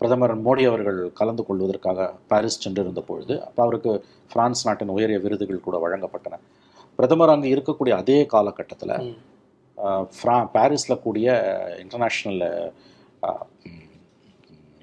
பிரதமர் 0.00 0.34
மோடி 0.46 0.62
அவர்கள் 0.68 0.98
கலந்து 1.18 1.42
கொள்வதற்காக 1.48 2.06
பாரிஸ் 2.30 2.62
சென்றிருந்த 2.64 3.00
பொழுது 3.08 3.34
அப்போ 3.46 3.60
அவருக்கு 3.66 3.92
பிரான்ஸ் 4.32 4.64
நாட்டின் 4.68 4.94
உயரிய 4.96 5.18
விருதுகள் 5.24 5.66
கூட 5.66 5.78
வழங்கப்பட்டன 5.84 6.38
பிரதமர் 6.98 7.32
அங்கே 7.34 7.50
இருக்கக்கூடிய 7.54 7.92
அதே 8.02 8.18
காலகட்டத்தில். 8.34 8.94
ஃப்ரா 10.14 10.36
பாரிஸில் 10.54 11.02
கூடிய 11.04 11.28
இன்டர்நேஷ்னல் 11.82 12.42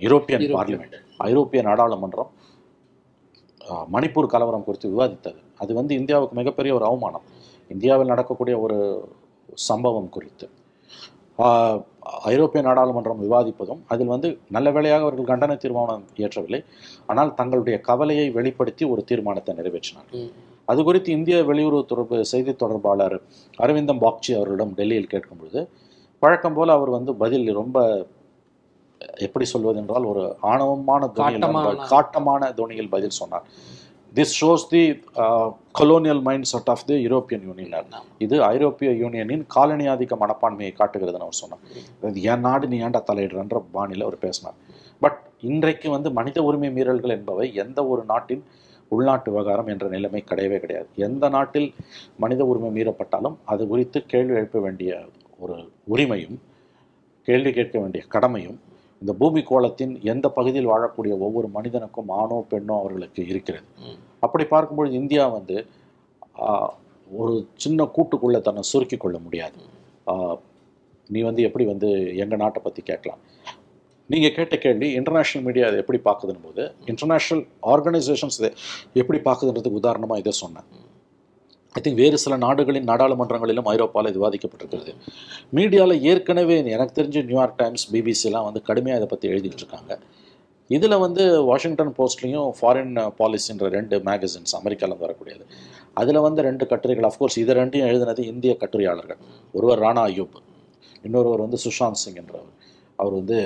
யூரோப்பியன். 0.02 0.46
பார்லிமெண்ட் 0.58 0.98
ஐரோப்பிய 1.30 1.62
நாடாளுமன்றம் 1.70 2.32
மணிப்பூர் 3.96 4.34
கலவரம் 4.34 4.66
குறித்து 4.68 4.88
விவாதித்தது. 4.94 5.40
அது 5.64 5.72
வந்து 5.80 5.94
இந்தியாவுக்கு 6.00 6.40
மிகப்பெரிய 6.42 6.74
ஒரு 6.78 6.86
அவமானம். 6.90 7.26
இந்தியாவில் 7.76 8.12
நடக்கக்கூடிய 8.14 8.56
ஒரு 8.66 8.78
சம்பவம் 9.70 10.10
குறித்து. 10.16 10.48
ஐரோப்பிய 12.32 12.62
நாடாளுமன்றம் 12.68 13.24
விவாதிப்பதும் 13.24 13.82
அதில் 13.94 14.12
வந்து 14.14 14.30
நல்ல 14.56 14.68
வேளையாக 14.76 15.06
அவர்கள் 15.06 15.30
கண்டன 15.32 15.56
தீர்மானம் 15.64 16.06
இயற்றவில்லை. 16.20 16.62
ஆனால் 17.12 17.32
தங்களுடைய 17.40 17.78
கவலையை 17.90 18.28
வெளிப்படுத்தி 18.38 18.84
ஒரு 18.94 19.02
தீர்மானத்தை 19.10 19.54
நிறைவேற்றினார். 19.60 20.12
அது 20.72 20.82
குறித்து 20.88 21.10
இந்திய 21.18 21.38
வெளியுறவு 21.50 21.84
தொடர்பு 21.92 22.18
செய்தி 22.32 22.54
தொடர்பாளர் 22.64 23.16
அரவிந்தம் 23.64 24.02
பாக்சி 24.06 24.32
அவர்களிடம் 24.38 24.74
டெல்லியில் 24.80 25.12
கேட்கும்பொழுது 25.14 25.62
வழக்கம் 26.24 26.56
போல 26.58 26.74
அவர் 26.78 26.92
வந்து 26.98 27.12
பதில் 27.24 27.48
ரொம்ப 27.62 27.80
எப்படி 29.25 29.46
சொல்வது 29.54 29.77
என்றால் 29.82 30.06
ஒரு 30.12 30.24
ஆணவமான 30.51 31.08
துணியில் 31.18 31.48
காட்டமான. 31.94 32.42
துணியில் 32.60 32.94
பதில் 32.94 33.18
சொன்னார். 33.22 33.46
This 34.18 34.36
shows 34.39 34.68
the 34.74 34.84
colonial 35.80 36.22
mindset 36.51 36.70
of 36.74 36.86
the 36.89 36.96
European 37.06 37.44
Union 37.50 37.92
இது 38.25 38.36
ஐரோப்பிய 38.54 38.89
யூனியனின் 39.01 39.44
காலனியாதிக்க 39.56 40.16
மனப்பான்மையை 40.24 40.72
காட்டுகிறதுன்னு 40.80 41.27
அவர் 41.27 41.42
சொன்னார். 41.42 41.63
என் 42.32 42.46
நாடு 42.48 42.68
நீ 42.72 42.77
ஏன்டா 42.86 43.01
தலையிடுறன்ற 43.10 43.60
பாணியில் 43.75 44.06
அவர் 44.08 44.24
பேசினார். 44.25 44.58
பட் 45.04 45.20
இன்றைக்கு 45.50 45.88
வந்து 45.96 46.12
மனித 46.20 46.38
உரிமை 46.48 46.70
மீறல்கள் 46.77 47.16
என்பவை 47.18 47.48
எந்த 47.63 47.80
ஒரு 47.94 48.04
நாட்டின் 48.12 48.44
உள்நாட்டு 48.96 49.30
விவகாரம் 49.32 49.70
என்ற 49.74 49.86
நிலைமை 49.96 50.22
கிடையவே 50.30 50.58
கிடையாது. 50.63 50.89
எந்த 51.08 51.25
நாட்டில் 51.36 51.70
மனித 52.24 52.42
உரிமை 52.51 52.70
மீறப்பட்டாலும் 52.77 53.36
அது 53.54 53.63
குறித்து 53.72 54.00
கேள்வி 54.13 54.36
எழுப்ப 54.39 54.60
வேண்டிய 54.66 54.92
ஒரு 55.44 55.58
உரிமையும் 55.94 56.38
கேள்வி 57.27 57.51
கேட்க 57.58 57.75
வேண்டிய 57.84 58.04
கடமையும் 58.16 58.58
இந்த 59.01 59.12
பூமி 59.22 59.42
கோளத்தின் 59.50 59.94
எந்த 60.12 60.27
பகுதியில் 60.38 60.70
வாழக்கூடிய 60.72 61.13
ஒவ்வொரு 61.25 61.48
மனிதனுக்கும் 61.58 62.12
ஆணோ 62.20 62.38
பெண்ணோ 62.51 62.75
அவர்களுக்கு 62.82 63.22
இருக்கிறது. 63.32 63.68
அப்படி 64.25 64.46
பார்க்கும்பொழுது 64.54 64.96
இந்தியா 65.01 65.25
வந்து 65.38 65.58
ஒரு 67.20 67.34
சின்ன 67.63 67.89
கூட்டுக்குள்ளே 67.96 68.39
தன்னை 68.48 68.63
சுருக்கி 68.72 68.98
கொள்ள 69.00 69.18
முடியாது. 69.25 69.60
நீ 71.13 71.20
வந்து 71.30 71.42
எப்படி 71.48 71.66
வந்து 71.74 71.89
எங்கள் 72.24 72.42
நாட்டை 72.44 72.62
பற்றி 72.63 72.82
கேட்கலாம்? 72.89 73.22
நீங்கள் 74.10 74.34
கேட்ட 74.36 74.56
கேள்வி 74.63 74.88
இன்டர்நேஷ்னல் 74.98 75.46
மீடியா 75.46 75.66
அதை 75.70 75.77
எப்படி 75.84 76.00
பார்க்குதுன்னு 76.08 76.44
போது 76.48 76.63
இன்டர்நேஷ்னல் 76.92 77.44
ஆர்கனைசேஷன்ஸ் 77.74 78.38
இதை 78.42 78.51
எப்படி 79.01 79.20
பார்க்குதுன்றதுக்கு 79.27 79.80
உதாரணமாக 79.82 80.22
இதை 80.24 80.34
சொன்னேன். 80.44 80.68
ஐ 81.76 81.82
திங்க் 81.86 82.00
வேறு 82.02 82.18
சில 82.24 82.36
நாடுகளின் 82.44 82.88
நாடாளுமன்றங்களிலும் 82.90 83.68
ஐரோப்பாவில் 83.74 84.10
இது 84.12 84.20
விவாதிக்கப்பட்டிருக்கிறது 84.22 84.94
மீடியாவில் 85.58 86.04
ஏற்கனவே 86.12 86.56
எனக்கு 86.76 86.94
தெரிஞ்சு 87.00 87.22
நியூயார்க் 87.30 87.60
டைம்ஸ் 87.62 87.86
பிபிசிலாம் 87.94 88.46
வந்து 88.48 88.62
கடுமையாக 88.70 89.00
இதை 89.02 89.10
பற்றி 89.12 89.30
எழுதிட்டு 89.34 89.62
இருக்காங்க. 89.64 90.00
இதில் 90.70 90.98
வந்து 91.04 91.24
வாஷிங்டன் 91.50 91.92
போஸ்ட்லேயும் 91.98 92.48
ஃபாரின் 92.58 92.96
பாலிசின்ற 93.20 93.68
ரெண்டு 93.78 93.98
மேகசின்ஸ் 94.08 94.54
அமெரிக்காவில் 94.60 95.02
வரக்கூடியது. 95.04 95.46
அதில் 96.02 96.20
வந்து 96.28 96.42
ரெண்டு 96.48 96.68
கட்டுரைகள். 96.72 97.08
அஃப்கோர்ஸ் 97.10 97.38
இது 97.44 97.54
ரெண்டையும் 97.60 97.90
எழுதினது 97.92 98.24
இந்திய 98.34 98.54
கட்டுரையாளர்கள். 98.64 99.20
ஒருவர் 99.58 99.82
ராணா 99.86 100.04
அயூப் 100.10 100.36
இன்னொருவர் 101.08 101.44
வந்து 101.46 101.60
சுஷாந்த் 101.66 102.02
சிங் 102.04 102.20
என்றவர். 102.24 102.52
அவர் 103.02 103.14
வந்து 103.20 103.38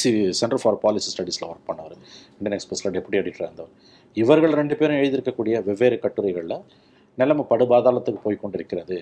சி 0.00 0.10
சென்டர் 0.40 0.60
ஃபார் 0.62 0.80
பாலிசி 0.84 1.10
ஸ்டடீஸில் 1.14 1.46
ஒர்க் 1.50 1.66
பண்ணவர். 1.70 1.96
இந்தியன் 2.38 2.58
எக்ஸ்பிரஸில் 2.58 2.94
டெப்யூட்டி 2.96 3.20
எடிட்டராக 3.22 3.48
இருந்தவர். 3.48 3.72
இவர்கள் 4.22 4.54
ரெண்டு 4.60 4.76
பேரும் 4.80 4.98
எழுதியிருக்கக்கூடிய 5.00 5.56
வெவ்வேறு 5.68 5.96
கட்டுரைகளில் 6.04 6.58
நிலைமை 7.18 7.44
படுபாதாளத்துக்கு 7.52 8.20
போய் 8.26 8.42
கொண்டிருக்கிறது 8.42 8.96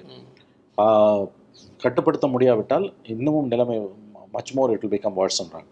கட்டுப்படுத்த 1.85 2.26
முடியாவிட்டால் 2.35 2.87
இன்னமும் 3.14 3.50
நிலைமை 3.52 3.76
much 4.37 4.52
more 4.56 4.73
it 4.75 4.85
will 4.85 4.94
become 4.94 5.18
வேர்ஸ்ன்றாங்க 5.18 5.68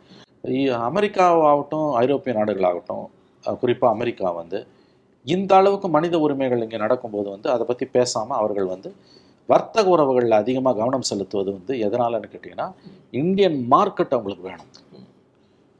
அமெரிக்காவாகட்டும் 0.89 1.89
ஐரோப்பிய 2.03 2.33
நாடுகளாகட்டும் 2.39 3.07
குறிப்பாக 3.63 3.91
அமெரிக்கா 3.97 4.29
வந்து 4.41 4.59
இந்த 5.27 5.53
அளவுக்கு 5.61 5.89
மனித 5.97 6.17
உரிமைகள் 6.25 6.63
இங்கே 6.65 6.79
நடக்கும்போது 6.85 7.29
வந்து 7.35 7.49
அதை 7.55 7.65
பற்றி 7.67 7.87
பேசாமல் 7.97 8.39
அவர்கள் 8.41 8.69
வந்து 8.75 8.91
வர்த்தக 9.49 9.93
உறவுகளில் 9.95 10.41
அதிகமாக 10.41 10.79
கவனம் 10.81 11.09
செலுத்துவது 11.11 11.51
வந்து 11.57 11.73
எதனாலன்னு 11.87 12.31
கேட்டிங்கன்னா 12.33 12.69
இந்தியன் 13.21 13.59
மார்க்கெட் 13.75 14.15
அவங்களுக்கு 14.17 14.45
வேணும். 14.51 14.71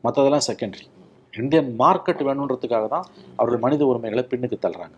மற்றதெல்லாம் 0.05 0.47
செகண்டரி 0.49 0.87
இந்தியன் 1.33 1.71
மார்க்கெட் 1.83 2.23
வேணுன்றதுக்காக 2.29 2.87
தான் 2.95 3.07
அவர்கள் 3.39 3.65
மனித 3.65 3.83
உரிமைகளை 3.91 4.25
பின்னுக்கு 4.33 4.59
தள்ளுறாங்க. 4.65 4.97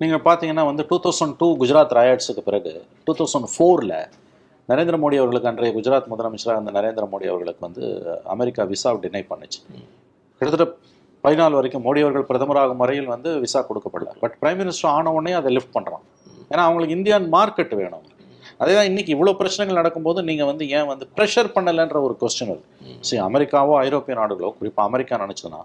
நீங்கள் 0.00 0.22
பார்த்தீங்கன்னா 0.26 0.64
வந்து 0.68 0.82
டூ 0.90 0.96
தௌசண்ட் 1.04 1.34
டூ 1.40 1.48
குஜராத் 1.60 1.94
ராயட்ஸுக்கு 1.98 2.42
பிறகு 2.48 2.72
டூ 3.06 3.12
தௌசண்ட் 3.18 3.48
ஃபோரில் 3.54 3.96
நரேந்திர 4.68 4.96
மோடி 5.02 5.16
அவர்களுக்கு 5.20 5.48
அன்றைய 5.50 5.72
குஜராத் 5.76 6.08
முதலமைச்சராக 6.12 6.56
இருந்த 6.58 6.72
நரேந்திர 6.78 7.04
மோடி 7.12 7.26
அவர்களுக்கு 7.32 7.62
வந்து 7.66 7.82
அமெரிக்கா 8.34 8.62
விசா 8.72 8.90
டினை 9.04 9.22
பண்ணுச்சு. 9.32 9.60
கிட்டத்தட்ட 10.40 10.66
பதினாலு 11.24 11.54
வரைக்கும் 11.58 11.84
மோடி 11.86 12.00
அவர்கள் 12.04 12.26
பிரதமராகும் 12.30 12.80
வரையில் 12.82 13.10
வந்து 13.14 13.30
விசா 13.44 13.60
கொடுக்கப்படல. 13.68 14.12
பட் 14.22 14.34
பிரைம் 14.40 14.60
மினிஸ்டர் 14.62 14.90
ஆன 14.96 15.12
உடனே 15.16 15.34
அதை 15.40 15.50
லிஃப்ட் 15.56 15.74
பண்ணுறான் 15.76 16.04
ஏன்னா 16.52 16.62
அவங்களுக்கு 16.68 16.96
இந்தியன் 16.98 17.26
மார்க்கெட் 17.36 17.74
வேணும். 17.82 18.06
அதே 18.62 18.72
தான் 18.78 18.88
இன்னைக்கு 18.90 19.10
இவ்வளோ 19.16 19.32
பிரச்சனைகள் 19.40 19.78
நடக்கும்போது 19.80 20.20
நீங்கள் 20.30 20.48
வந்து 20.50 20.64
ஏன் 20.78 20.88
வந்து 20.92 21.04
ப்ரெஷர் 21.18 21.48
பண்ணலைன்ற 21.56 21.98
ஒரு 22.06 22.14
கொஸ்டின் 22.22 22.50
வருது. 22.52 22.66
சரி 23.08 23.20
அமெரிக்காவோ 23.28 23.74
ஐரோப்பிய 23.86 24.16
நாடுகளோ 24.20 24.50
குறிப்பாக 24.58 24.84
அமெரிக்கா 24.90 25.16
நினச்சதுன்னா 25.24 25.60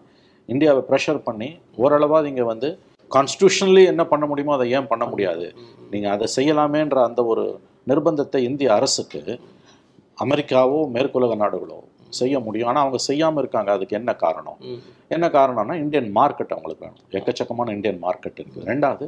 இந்தியாவை 0.50 0.82
ப்ரெஷர் 0.90 1.20
பண்ணி 1.28 1.50
ஓரளவாக 1.84 2.30
இங்கே 2.32 2.46
வந்து 2.54 2.70
கான்ஸ்டியூஷனலி 3.16 3.84
என்ன 3.92 4.04
பண்ண 4.12 4.26
முடியுமோ 4.32 4.54
அதை 4.58 4.66
ஏன் 4.78 4.90
பண்ண 4.92 5.04
முடியாது? 5.12 5.46
நீங்கள் 5.92 6.14
அதை 6.16 6.28
செய்யலாமேன்ற 6.38 6.98
அந்த 7.10 7.22
ஒரு 7.32 7.46
நிர்பந்தத்தை 7.92 8.40
இந்திய 8.50 8.70
அரசுக்கு 8.78 9.22
அமெரிக்காவோ 10.26 10.80
மேற்குலக 10.96 11.36
நாடுகளோ 11.44 11.80
செய்ய 12.20 12.36
முடியும். 12.46 12.70
ஆனால் 12.70 12.84
அவங்க 12.84 13.00
செய்யாமல் 13.10 13.42
இருக்காங்க. 13.42 13.70
அதுக்கு 13.78 13.98
என்ன 14.00 14.12
காரணம்? 14.24 14.60
என்ன 15.16 15.26
காரணம்னா 15.38 15.76
இந்தியன் 15.84 16.10
மார்க்கெட் 16.20 16.54
அவங்களுக்கு 16.56 16.84
வேணும். 16.86 17.04
எக்கச்சக்கமான 17.18 17.74
இந்தியன் 17.78 18.00
மார்க்கெட் 18.06 18.40
இருக்குது. 18.42 18.66
ரெண்டாவது 18.72 19.06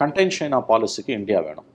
கண்டெயின் 0.00 0.34
சைனா 0.38 0.60
பாலிசிக்கு 0.70 1.12
இந்தியா 1.20 1.40
வேணும். 1.48 1.68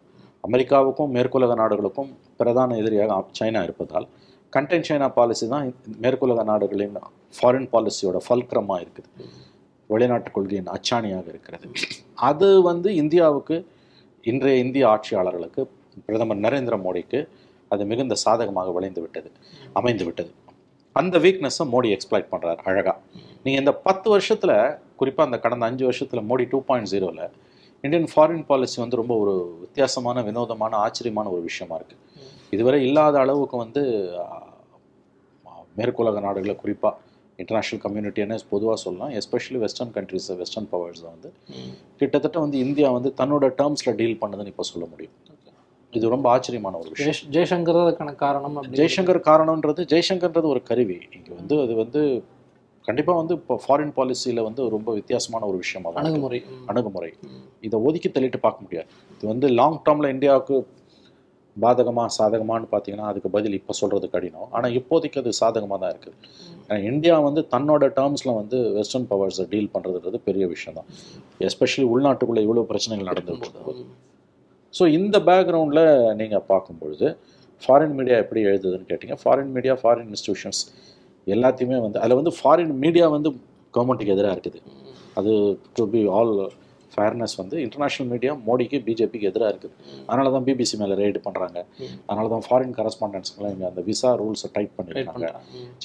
அமெரிக்காவுக்கும் 0.47 1.11
மேற்குலக 1.15 1.55
நாடுகளுக்கும் 1.61 2.11
பிரதான 2.39 2.77
எதிரியாக 2.81 3.17
சைனா 3.39 3.61
இருப்பதால் 3.67 4.07
கண்டெயின் 4.55 4.87
சைனா 4.89 5.07
பாலிசி 5.17 5.45
தான் 5.53 5.65
மேற்குலக 6.03 6.43
நாடுகளின் 6.51 6.95
ஃபாரின் 7.37 7.69
பாலிசியோட 7.73 8.17
ஃபல்க்ரமாக 8.27 8.83
இருக்குது. 8.83 9.09
வெளிநாட்டு 9.89 10.29
கொள்கையின் 10.35 10.71
அச்சாணியாக 10.75 11.27
இருக்கிறது. 11.33 11.67
அது 12.29 12.47
வந்து 12.69 12.89
இந்தியாவுக்கு 13.01 13.57
இன்றைய 14.23 14.63
இந்திய 14.65 14.83
ஆட்சியாளர்களுக்கு 14.93 15.61
பிரதமர் 16.07 16.43
நரேந்திர 16.45 16.75
மோடிக்கு 16.85 17.19
அது 17.71 17.85
மிகுந்த 17.91 18.15
சாதகமாக 18.25 18.71
விளைந்து 18.77 19.01
விட்டது 19.05 19.29
அமைந்து 19.79 20.03
விட்டது. 20.07 20.31
அந்த 20.95 21.15
வீக்னஸை 21.23 21.65
மோடி 21.73 21.89
எக்ஸ்பிளைட் 21.95 22.31
பண்ணுறாரு 22.33 22.61
அழகாக 22.69 22.97
நீங்கள் 23.43 23.61
இந்த 23.63 23.73
பத்து 23.87 24.07
வருஷத்தில் 24.13 24.55
குறிப்பாக 24.99 25.27
அந்த 25.29 25.37
கடந்த 25.43 25.65
அஞ்சு 25.69 25.83
வருஷத்தில் 25.89 26.27
மோடி 26.29 26.45
டூ 26.53 26.59
பாயிண்ட் 26.69 26.91
ஜீரோவில் 26.93 27.25
இந்தியன் 27.83 28.09
ஃபாரின் 28.11 28.45
பாலிசி 28.49 28.77
வந்து 28.83 28.99
ரொம்ப 29.01 29.13
ஒரு 29.23 29.33
வித்தியாசமான 29.63 30.21
வினோதமான 30.27 30.75
ஆச்சரியமான 30.85 31.27
ஒரு 31.29 31.41
விஷயமா 31.41 31.75
இருக்குது 31.79 32.03
இதுவரை 32.55 32.79
இல்லாத 32.87 33.15
அளவுக்கு 33.19 33.57
வந்து 33.57 33.81
மேற்குலக 35.79 36.19
நாடுகளை 36.19 36.55
குறிப்பாக 36.55 36.95
இன்டர்நேஷ்னல் 37.41 37.81
கம்யூனிட்டின்னு 37.85 38.37
பொதுவாக 38.53 38.77
சொல்லலாம். 38.83 39.11
எஸ்பெஷலி 39.19 39.59
வெஸ்டர்ன் 39.63 39.91
கண்ட்ரிஸ் 39.97 40.29
வெஸ்டர்ன் 40.41 40.69
பவர்ஸை 40.71 41.07
வந்து 41.13 41.29
கிட்டத்தட்ட 41.97 42.37
வந்து 42.39 42.57
இந்தியா 42.65 42.89
வந்து 42.91 43.09
தன்னோட 43.17 43.47
டேர்ம்ஸில் 43.59 43.97
டீல் 44.01 44.17
பண்ணுதுன்னு 44.21 44.53
இப்போ 44.53 44.65
சொல்ல 44.71 44.85
முடியும். 44.93 45.15
இது 45.93 46.09
ரொம்ப 46.13 46.29
ஆச்சரியமான 46.29 46.77
ஒரு 46.77 46.89
விஷயம். 46.93 47.33
ஜெய்சங்கர் 47.35 47.83
அதுக்கான 47.83 48.15
காரணம் 48.15 48.57
ஜெய்சங்கர் 48.79 49.19
காரணம்ன்றது 49.29 49.83
ஜெய்சங்கர்ன்றது 49.93 50.49
ஒரு 50.53 50.63
கருவி. 50.63 50.97
இங்கே 51.17 51.31
வந்து 51.35 51.55
அது 51.61 51.75
வந்து 51.75 52.01
கண்டிப்பாக 52.87 53.17
வந்து 53.19 53.33
இப்போ 53.33 53.55
ஃபாரின் 53.63 53.93
பாலிசியில் 53.95 54.41
வந்து 54.47 54.69
ரொம்ப 54.69 54.89
வித்தியாசமான 54.93 55.45
ஒரு 55.45 55.57
விஷயமா. 55.57 55.89
அணுகுமுறை. 56.01 56.39
அணுகுமுறை. 56.65 57.11
இதை 57.67 57.79
ஒதுக்கி 57.79 58.09
தள்ளிட்டு 58.09 58.39
பார்க்க 58.45 58.65
முடியாது. 58.65 58.89
இது 59.15 59.27
வந்து 59.27 59.47
லாங் 59.59 59.79
டேர்மில் 59.85 60.13
இந்தியாவுக்கு 60.15 60.57
பாதகமா 61.63 62.03
சாதகமான்னு 62.17 62.67
பார்த்தீங்கன்னா 62.73 63.07
அதுக்கு 63.11 63.29
பதில் 63.35 63.55
இப்போ 63.59 63.73
சொல்கிறது 63.79 64.07
கடினம். 64.15 64.49
ஆனால் 64.55 64.73
இப்போதைக்கு 64.79 65.19
அது 65.21 65.31
சாதகமாக 65.41 65.79
தான் 65.83 65.91
இருக்குது 65.93 66.15
ஏன்னா 66.67 66.79
இந்தியா 66.91 67.15
வந்து 67.27 67.41
தன்னோட 67.53 67.85
டேர்ம்ஸில் 67.99 68.33
வந்து 68.39 68.57
வெஸ்டர்ன் 68.77 69.07
பவர்ஸை 69.11 69.45
டீல் 69.53 69.71
பண்ணுறதுன்றது 69.75 70.19
பெரிய 70.27 70.45
விஷயம் 70.53 70.77
தான். 70.79 70.89
எஸ்பெஷலி 71.47 71.85
உள்நாட்டுக்குள்ளே 71.93 72.43
இவ்வளோ 72.47 72.65
பிரச்சனைகள் 72.71 73.09
நடந்தது 73.11 73.51
போது. 73.67 73.81
ஸோ 74.73 74.85
இந்த 74.97 75.17
பேக்ரவுண்டில் 75.29 75.85
நீங்கள் 76.21 76.45
பார்க்கும்பொழுது 76.51 77.09
ஃபாரின் 77.61 77.95
மீடியா 77.99 78.17
எப்படி 78.23 78.41
எழுதுதுன்னு 78.49 78.89
கேட்டிங்க. 78.91 79.15
ஃபாரின் 79.23 79.53
மீடியா 79.57 79.75
ஃபாரின் 79.81 80.09
இன்ஸ்டிடியூஷன்ஸ் 80.13 80.61
எல்லாத்தையுமே 81.35 81.77
வந்து 81.85 81.99
அதில் 82.03 82.19
வந்து 82.21 82.33
ஃபாரின் 82.39 82.75
மீடியா 82.83 83.05
வந்து 83.15 83.29
கவர்மெண்ட்டுக்கு 83.75 84.15
எதிராக 84.15 84.35
இருக்குது. 84.35 84.59
அது 85.19 85.31
டு 85.77 85.83
பி 85.93 86.01
ஆல் 86.17 86.33
ஃபேர்னஸ் 86.97 87.35
வந்து 87.41 87.55
இன்டர்நேஷ்னல் 87.65 88.09
மீடியா 88.13 88.31
மோடிக்கு 88.47 88.77
பிஜேபிக்கு 88.87 89.29
எதிராக 89.31 89.51
இருக்குது. 89.53 89.75
அதனால 90.09 90.31
தான் 90.35 90.45
பிபிசி 90.47 90.75
மேலே 90.81 90.95
ரெய்டு 91.01 91.19
பண்ணுறாங்க. 91.27 91.59
அதனால 92.09 92.25
தான் 92.33 92.45
ஃபாரின் 92.47 92.75
கரஸ்பாண்டன்ஸ்க்கெலாம் 92.79 93.53
இங்கே 93.55 93.67
அந்த 93.71 93.81
விசா 93.89 94.11
ரூல்ஸை 94.21 94.49
டைட் 94.55 94.57
ரைட் 94.57 94.77
பண்ணியிருக்காங்க. 94.77 95.29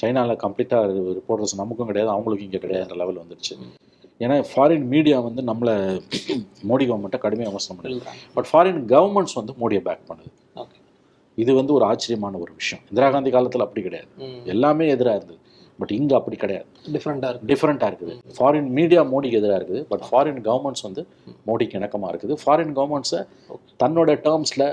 சைனாவில் 0.01 0.41
கம்ப்ளீட்டாக 0.45 1.13
ரிப்போர்ட்டர்ஸ் 1.19 1.55
நமக்கும் 1.61 1.89
கிடையாது 1.91 2.11
அவங்களுக்கும் 2.15 2.47
இங்கே 2.49 2.61
கிடையாதுன்ற 2.65 2.97
லெவல் 3.03 3.21
வந்துருச்சு. 3.23 3.55
ஏன்னா 4.23 4.35
ஃபாரின் 4.51 4.87
மீடியா 4.93 5.17
வந்து 5.27 5.41
நம்மளை 5.49 5.75
மோடி 6.69 6.83
கவர்மெண்ட்டை 6.89 7.19
கடுமையாக 7.25 7.51
விமர்சனம் 7.51 7.79
பண்ணுது. 7.79 8.03
பட் 8.35 8.47
ஃபாரின் 8.51 8.81
கவர்மெண்ட்ஸ் 8.93 9.37
வந்து 9.39 9.53
மோடியை 9.61 9.81
பேக் 9.87 10.05
பண்ணுது. 10.09 10.31
இது 11.37 11.51
வந்து 11.59 11.71
ஒரு 11.77 11.85
ஆச்சரியமான 11.91 12.39
ஒரு 12.43 12.51
விஷயம். 12.59 12.83
இந்திரா 12.89 13.07
காந்தி 13.13 13.29
காலத்தில் 13.35 13.65
அப்படி 13.65 13.81
கிடையாது. 13.87 14.09
எல்லாமே 14.53 14.85
எதிராக 14.95 15.17
இருந்தது. 15.19 15.39
பட் 15.79 15.91
இங்கே 15.97 16.15
அப்படி 16.19 16.37
கிடையாது. 16.43 16.67
டிஃப்ரெண்டா 16.95 17.29
இருக்கு 17.31 17.49
டிஃப்ரெண்ட்டாக 17.51 17.91
இருக்குது. 17.91 18.15
ஃபாரின் 18.37 18.71
மீடியா 18.79 19.03
மோடிக்கு 19.13 19.39
எதிராக 19.41 19.59
இருக்குது. 19.59 19.83
பட் 19.91 20.03
ஃபாரின் 20.09 20.41
கவர்மெண்ட்ஸ் 20.47 20.85
வந்து 20.87 21.03
மோடிக்கு 21.49 21.77
இணக்கமாக 21.81 22.11
இருக்குது. 22.13 22.35
ஃபாரின் 22.43 22.73
கவர்மெண்ட்ஸை 22.79 23.21
தன்னோட 23.83 24.15
டேர்ம்ஸில் 24.27 24.67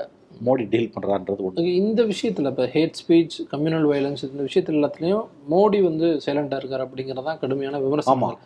மோடி 0.46 0.64
டீல் 0.72 0.90
பண்ணுறான்றது 0.94 1.40
ஒன்று 1.46 1.62
இந்த 1.78 2.00
விஷயத்துல 2.10 2.50
இப்போ 2.52 2.66
ஹேட் 2.74 2.98
ஸ்பீச் 3.00 3.36
கம்யூனல் 3.52 3.86
வயலன்ஸ் 3.90 4.22
இந்த 4.28 4.42
விஷயத்துல 4.48 4.78
எல்லாத்துலயும் 4.80 5.24
மோடி 5.52 5.78
வந்து 5.86 6.06
சைலண்டா 6.26 6.58
இருக்காரு 6.60 6.84
அப்படிங்கறதான் 6.86 7.38
கடுமையான 7.42 7.80
விமர்சனம். 7.84 8.38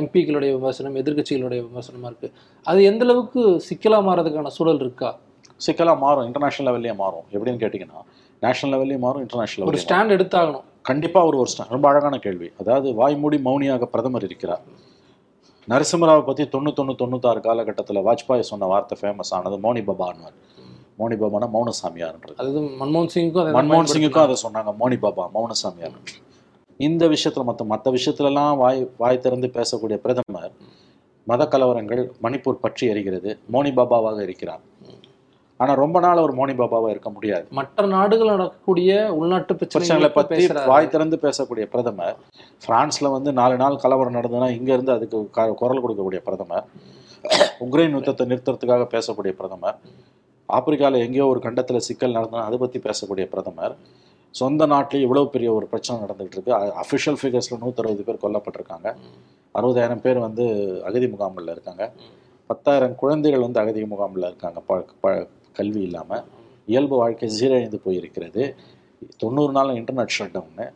எம்பிக்களுடைய 0.00 0.50
விமர்சனம் 0.58 0.96
எதிர்க்கட்சிகளுடைய 1.02 1.62
விமர்சனமா 1.68 2.10
இருக்கு. 2.12 2.30
அது 2.70 2.82
எந்த 2.90 3.04
அளவுக்கு 3.06 3.42
சிக்கலா 3.68 4.00
மாறதுக்கான 4.08 4.52
சூழல் 4.58 4.82
இருக்கா? 4.84 5.10
சிக்கலாக 5.66 5.98
மாறும். 6.04 6.26
இன்டர்நேஷனல் 6.28 6.68
லெவல்லே 6.68 6.94
மாறும். 7.02 7.26
எப்படின்னு 7.34 7.62
கேட்டிங்கன்னா 7.64 8.00
நேஷனல் 8.46 8.72
லெவல்லையும் 8.74 9.04
மாறும் 9.04 9.22
இன்டர்நேஷனல் 9.26 9.68
ஒரு 9.72 9.78
ஸ்டாண்ட் 9.84 10.14
எடுத்தாகணும். 10.16 10.66
கண்டிப்பாக 10.88 11.28
ஒரு 11.30 11.36
ஒரு 11.42 11.50
ரொம்ப 11.74 11.86
அழகான 11.92 12.16
கேள்வி. 12.26 12.48
அதாவது 12.60 12.88
வாய்மூடி 13.00 13.38
மௌனியாக 13.46 13.86
பிரதமர் 13.94 14.26
இருக்கிறார். 14.28 14.64
நரசிம்மராவை 15.72 16.22
பற்றி 16.26 16.44
தொண்ணூத்தொன்று 16.52 16.94
தொண்ணூத்தாறு 17.00 17.40
காலகட்டத்தில் 17.46 18.04
வாஜ்பாய் 18.08 18.50
சொன்ன 18.50 18.66
வார்த்தை 18.72 18.96
ஃபேமஸ் 19.00 19.32
ஆனது 19.36 19.56
மௌனி 19.64 19.82
பாபான்வார் 19.88 20.36
மௌனி 21.00 21.16
பாபானா 21.22 21.46
மௌனசாமியார்ன்றது. 21.54 22.36
அதாவது 22.40 22.60
மன்மோகன் 22.80 23.12
சிங்குக்கும் 23.14 23.42
அதை 23.42 23.50
தான் 23.50 23.58
மன்மோகன் 23.58 23.92
சிங்குக்கும் 23.94 24.26
அதை 24.26 24.36
சொன்னாங்க 24.44 24.72
மௌனி 24.82 24.98
பாபா 25.04 25.24
மௌனசாமியார். 25.36 25.96
இந்த 26.88 27.04
விஷயத்தில் 27.14 27.48
மற்ற 27.48 27.64
மற்ற 27.72 27.90
விஷயத்துலலாம் 27.96 28.54
வாய் 28.62 28.80
வாய் 29.02 29.22
திறந்து 29.24 29.48
பேசக்கூடிய 29.58 29.96
பிரதமர் 30.04 30.54
மத 31.26 31.42
கலவரங்கள் 31.52 32.02
மணிப்பூர் 32.24 32.62
பற்றி 32.64 32.84
எரிகிறது 32.92 33.30
மௌனி 33.54 33.72
பாபாவாக 33.78 34.18
இருக்கிறார். 34.28 34.62
ஆனால் 35.56 35.76
ரொம்ப 35.76 36.00
நாள் 36.00 36.16
அவர் 36.16 36.34
மௌனி 36.34 36.58
பாபாவாக 36.58 36.90
இருக்க 36.90 37.10
முடியாது. 37.10 37.46
மற்ற 37.50 37.86
நாடுகள் 37.86 38.26
நடக்கக்கூடிய 38.26 39.14
உள்நாட்டு 39.14 39.54
பிரச்சனைகளை 39.54 40.12
பற்றி 40.12 40.46
வாய் 40.66 40.88
திறந்து 40.88 41.18
பேசக்கூடிய 41.22 41.64
பிரதமர் 41.64 42.16
பிரான்ஸ்ல 42.68 43.10
வந்து 43.10 43.32
நாலு 43.32 43.56
நாள் 43.56 43.76
கலவரம் 43.76 44.14
நடந்ததுன்னா 44.14 44.50
இங்க 44.50 44.72
இருந்து 44.72 44.92
அதுக்கு 44.92 45.30
குரல் 45.30 45.84
கொடுக்கக்கூடிய 45.84 46.18
பிரதமர் 46.18 46.64
உக்ரைன் 47.60 47.90
யுத்தத்தை 47.90 48.26
நிறுத்துறதுக்காக 48.26 48.86
பேசக்கூடிய 48.86 49.30
பிரதமர் 49.30 49.78
ஆப்பிரிக்கால 50.52 50.98
எங்கேயோ 50.98 51.26
ஒரு 51.26 51.40
கண்டத்துல 51.40 51.76
சிக்கல் 51.76 52.14
நடந்ததுன்னா 52.14 52.42
அதை 52.42 52.58
பத்தி 52.58 52.78
பேசக்கூடிய 52.78 53.24
பிரதமர். 53.24 53.76
சொந்த 54.30 54.66
நாட்டிலே 54.66 55.02
இவ்வளவு 55.02 55.30
பெரிய 55.30 55.52
ஒரு 55.52 55.66
பிரச்சனை 55.66 56.02
நடந்துகிட்டு 56.02 56.30
இருக்கு. 56.30 56.54
அஃபிஷியல் 56.54 57.16
ஃபிகர்ஸ்ல 57.22 57.58
நூற்றறுபது 57.60 58.02
பேர் 58.02 58.18
கொல்லப்பட்டிருக்காங்க. 58.22 58.94
அறுபதாயிரம் 59.54 60.00
பேர் 60.00 60.18
வந்து 60.18 60.44
அகதி 60.84 61.08
முகாமில் 61.08 61.50
இருக்காங்க. 61.50 61.92
பத்தாயிரம் 62.46 62.94
குழந்தைகள் 62.94 63.40
வந்து 63.40 63.60
அகதி 63.60 63.84
முகாமில் 63.84 64.24
இருக்காங்க. 64.24 64.60
ப 64.60 64.84
ப- 65.00 65.26
கல்வி 65.58 65.82
இல்லாமல் 65.88 66.24
இயல்பு 66.72 66.96
வாழ்க்கை 67.02 67.28
சீரழிந்து 67.38 67.78
போயிருக்கிறது. 67.86 68.42
தொண்ணூறு 69.22 69.52
நாள் 69.56 69.76
இன்டர்நெட் 69.80 70.14
ஷட் 70.16 70.34
டவுனு 70.36 70.66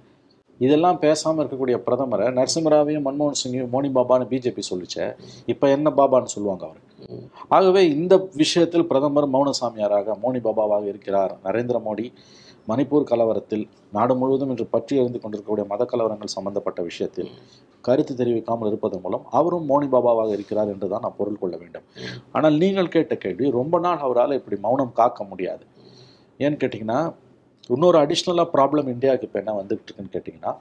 இதெல்லாம் 0.60 0.99
பேசாமல் 1.04 1.40
இருக்கக்கூடிய 1.42 1.76
பிரதமரை 1.87 2.26
நரசிம்மராவையும் 2.38 3.04
மன்மோகன் 3.06 3.38
சிங்கையும் 3.42 3.70
மோனி 3.75 3.88
பாபான்னு 3.99 4.26
பிஜேபி 4.32 4.62
சொல்லிச்சு. 4.70 5.04
இப்போ 5.52 5.66
என்ன 5.76 5.88
பாபான்னு 5.99 6.32
சொல்லுவாங்க 6.34 6.64
அவர்? 6.68 6.82
ஆகவே 7.56 7.82
இந்த 7.96 8.14
விஷயத்தில் 8.42 8.87
பிரதமர் 8.90 9.28
மௌனசாமியாராக 9.37 10.16
மோனி 10.25 10.40
பாபாவாக 10.49 10.84
இருக்கிறார் 10.92 11.32
நரேந்திர 11.44 11.78
மோடி. 11.87 12.06
மணிப்பூர் 12.69 13.09
கலவரத்தில் 13.11 13.64
நாடு 13.97 14.14
முழுவதும் 14.21 14.50
இன்று 14.52 14.67
பற்றி 14.75 14.95
எறிந்து 15.00 15.21
கொண்டிருக்கக்கூடிய 15.23 15.64
மத 15.73 15.85
கலவரங்கள் 15.93 16.33
சம்பந்தப்பட்ட 16.37 16.81
விஷயத்தில் 16.88 17.31
கருத்து 17.87 18.12
தெரிவிக்காமல் 18.21 18.69
இருப்பதன் 18.71 19.02
மூலம் 19.05 19.25
அவரும் 19.38 19.67
மோனி 19.71 19.87
பாபாவாக 19.95 20.33
இருக்கிறார் 20.37 20.71
என்று 20.75 20.88
தான் 20.93 21.05
நான் 21.05 21.17
பொருள் 21.21 21.40
கொள்ள 21.43 21.55
வேண்டும். 21.62 21.87
ஆனால் 22.37 22.57
நீங்கள் 22.62 22.93
கேட்ட 22.95 23.14
கேள்வி 23.25 23.47
ரொம்ப 23.61 23.79
நாள் 23.87 24.02
அவரால் 24.07 24.37
இப்படி 24.40 24.57
மௌனம் 24.67 24.93
காக்க 25.00 25.25
முடியாது. 25.31 25.64
ஏன்னு 26.45 26.61
கேட்டிங்கன்னா 26.62 27.00
இன்னொரு 27.75 27.99
அடிஷ்னலாக 28.05 28.49
ப்ராப்ளம் 28.57 28.88
இந்தியாவுக்கு 28.95 29.26
இப்போ 29.29 29.40
என்ன 29.43 29.55
வந்துகிட்டு 29.61 29.88
இருக்குன்னு 29.88 30.14
கேட்டிங்கன்னா 30.17 30.52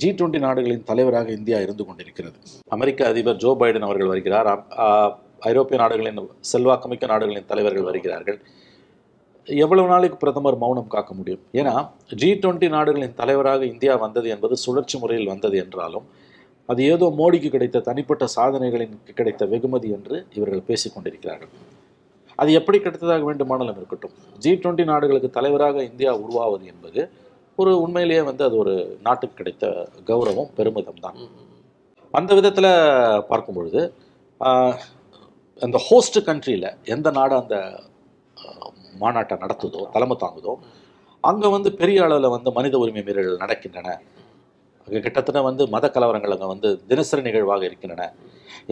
ஜி 0.00 0.08
டுவெண்ட்டி 0.18 0.40
நாடுகளின் 0.46 0.86
தலைவராக 0.90 1.28
இந்தியா 1.38 1.58
இருந்து 1.66 1.84
கொண்டிருக்கிறது. 1.88 2.36
அமெரிக்க 2.76 3.08
அதிபர் 3.12 3.40
ஜோ 3.44 3.50
பைடன் 3.60 3.86
அவர்கள் 3.86 4.12
வருகிறார். 4.12 4.50
ஐரோப்பிய 5.50 5.76
நாடுகளின் 5.82 6.20
செல்வாக்குமிக்க 6.52 7.06
நாடுகளின் 7.12 7.48
தலைவர்கள் 7.52 7.88
வருகிறார்கள். 7.88 8.38
எவ்வளவு 9.64 9.88
நாளைக்கு 9.92 10.16
பிரதமர் 10.22 10.56
மௌனம் 10.62 10.92
காக்க 10.94 11.12
முடியும்? 11.18 11.42
ஏன்னா 11.60 11.74
ஜி 12.20 12.30
டுவெண்ட்டி 12.42 12.68
நாடுகளின் 12.74 13.18
தலைவராக 13.20 13.62
இந்தியா 13.72 13.94
வந்தது 14.04 14.28
என்பது 14.34 14.54
சுழற்சி 14.64 14.96
முறையில் 15.02 15.30
வந்தது 15.32 15.56
என்றாலும் 15.64 16.06
அது 16.68 16.80
ஏதோ 16.94 17.06
மோடிக்கு 17.20 17.48
கிடைத்த 17.54 17.82
தனிப்பட்ட 17.88 18.24
சாதனைகளின் 18.36 18.96
கிடைத்த 19.18 19.42
வெகுமதி 19.52 19.90
என்று 19.96 20.16
இவர்கள் 20.36 20.66
பேசிக்கொண்டிருக்கிறார்கள் 20.70 21.52
அது 22.38 22.50
எப்படி 22.58 22.78
கிடைத்ததாக 22.78 23.24
வேண்டுமானாலும் 23.28 23.78
இருக்கட்டும். 23.80 24.14
ஜி 24.44 24.50
டுவெண்ட்டி 24.62 24.84
நாடுகளுக்கு 24.90 25.30
தலைவராக 25.38 25.76
இந்தியா 25.90 26.12
உருவாவது 26.24 26.64
என்பது 26.72 27.00
ஒரு 27.58 27.72
உண்மையிலேயே 27.84 28.22
வந்து 28.28 28.42
அது 28.48 28.56
ஒரு 28.62 28.74
நாட்டுக்கு 29.06 29.38
கிடைத்த 29.40 29.66
கௌரவம் 30.10 30.50
பெருமிதம் 30.58 31.02
தான். 31.06 31.18
அந்த 32.14 32.30
விதத்தில் 32.38 32.70
பார்க்கும் 33.30 33.56
பொழுது 33.58 33.80
அந்த 35.62 35.78
ஹோஸ்ட் 35.88 36.18
கண்ட்ரியில் 36.28 36.68
எந்த 36.94 37.08
நாடு 37.18 37.34
அந்த 37.42 37.56
மாநாட்டை 39.02 39.36
நடத்துதோ 39.44 39.82
தலைமை 39.94 40.16
தாங்குதோ 40.24 40.54
அங்கே 41.24 41.48
வந்து 41.56 41.70
பெரிய 41.80 41.98
அளவில் 42.06 42.34
வந்து 42.36 42.50
மனித 42.58 42.74
உரிமை 42.82 43.02
மீறல்கள் 43.06 43.42
நடக்கின்றன. 43.44 43.88
அங்கே 44.88 45.00
கிட்டத்தட்ட 45.06 45.40
வந்து 45.48 45.62
மத 45.74 45.86
கலவரங்கள் 45.94 46.34
அங்கே 46.34 46.48
வந்து 46.54 46.68
தினசரி 46.90 47.22
நிகழ்வாக 47.28 47.64
இருக்கின்றன 47.68 48.04